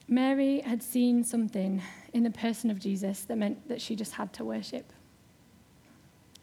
Mary 0.07 0.61
had 0.61 0.83
seen 0.83 1.25
something 1.25 1.81
in 2.13 2.25
the 2.25 2.31
person 2.31 2.71
of 2.71 2.79
Jesus 2.79 3.23
that 3.23 3.39
meant 3.39 3.69
that 3.69 3.81
she 3.81 3.97
just 3.97 4.13
had 4.13 4.35
to 4.35 4.45
worship. 4.45 4.93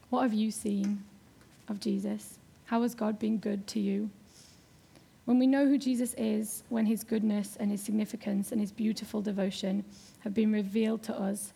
What 0.10 0.24
have 0.24 0.34
you 0.34 0.50
seen 0.50 1.04
of 1.68 1.80
Jesus? 1.80 2.40
How 2.66 2.82
has 2.82 2.96
God 2.96 3.20
been 3.20 3.38
good 3.38 3.68
to 3.68 3.80
you? 3.80 4.10
When 5.30 5.38
we 5.38 5.46
know 5.46 5.68
who 5.68 5.78
Jesus 5.78 6.16
is, 6.16 6.64
when 6.70 6.88
his 6.88 7.04
goodness 7.04 7.56
and 7.60 7.70
his 7.70 7.84
significance 7.84 8.52
and 8.52 8.60
his 8.60 8.72
beautiful 8.72 9.22
devotion 9.22 9.86
have 10.22 10.34
been 10.34 10.52
revealed 10.52 11.04
to 11.04 11.16
us, 11.16 11.54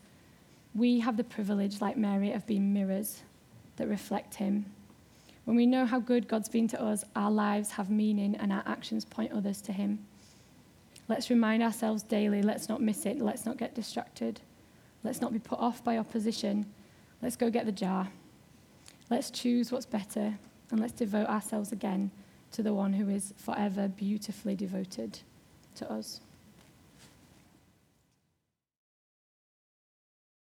we 0.76 1.00
have 1.00 1.18
the 1.18 1.24
privilege, 1.24 1.82
like 1.82 1.98
Mary, 1.98 2.34
of 2.34 2.46
being 2.46 2.72
mirrors 2.72 3.24
that 3.78 3.88
reflect 3.88 4.36
him. 4.36 4.68
When 5.46 5.58
we 5.58 5.66
know 5.66 5.88
how 5.88 6.00
good 6.00 6.28
God's 6.28 6.50
been 6.50 6.68
to 6.68 6.80
us, 6.80 7.04
our 7.16 7.32
lives 7.32 7.72
have 7.72 7.90
meaning 7.90 8.36
and 8.36 8.54
our 8.54 8.62
actions 8.68 9.06
point 9.06 9.32
others 9.32 9.60
to 9.62 9.72
him. 9.72 10.06
Let's 11.08 11.32
remind 11.32 11.64
ourselves 11.64 12.04
daily 12.04 12.44
let's 12.44 12.70
not 12.70 12.80
miss 12.80 13.08
it, 13.08 13.22
let's 13.22 13.44
not 13.44 13.58
get 13.58 13.74
distracted, 13.74 14.40
let's 15.04 15.20
not 15.20 15.34
be 15.34 15.40
put 15.40 15.58
off 15.58 15.84
by 15.84 15.98
opposition. 15.98 16.68
Let's 17.24 17.36
go 17.36 17.50
get 17.50 17.66
the 17.66 17.72
jar. 17.72 18.10
Let's 19.10 19.32
choose 19.32 19.72
what's 19.72 19.88
better 19.88 20.38
and 20.70 20.80
let's 20.80 20.94
devote 20.94 21.26
ourselves 21.26 21.72
again 21.72 22.12
to 22.54 22.64
the 22.64 22.74
one 22.74 22.94
who 22.94 23.10
is 23.10 23.34
forever 23.38 23.88
beautifully 23.88 24.56
devoted 24.56 25.20
to 25.76 25.92
us. 25.92 26.22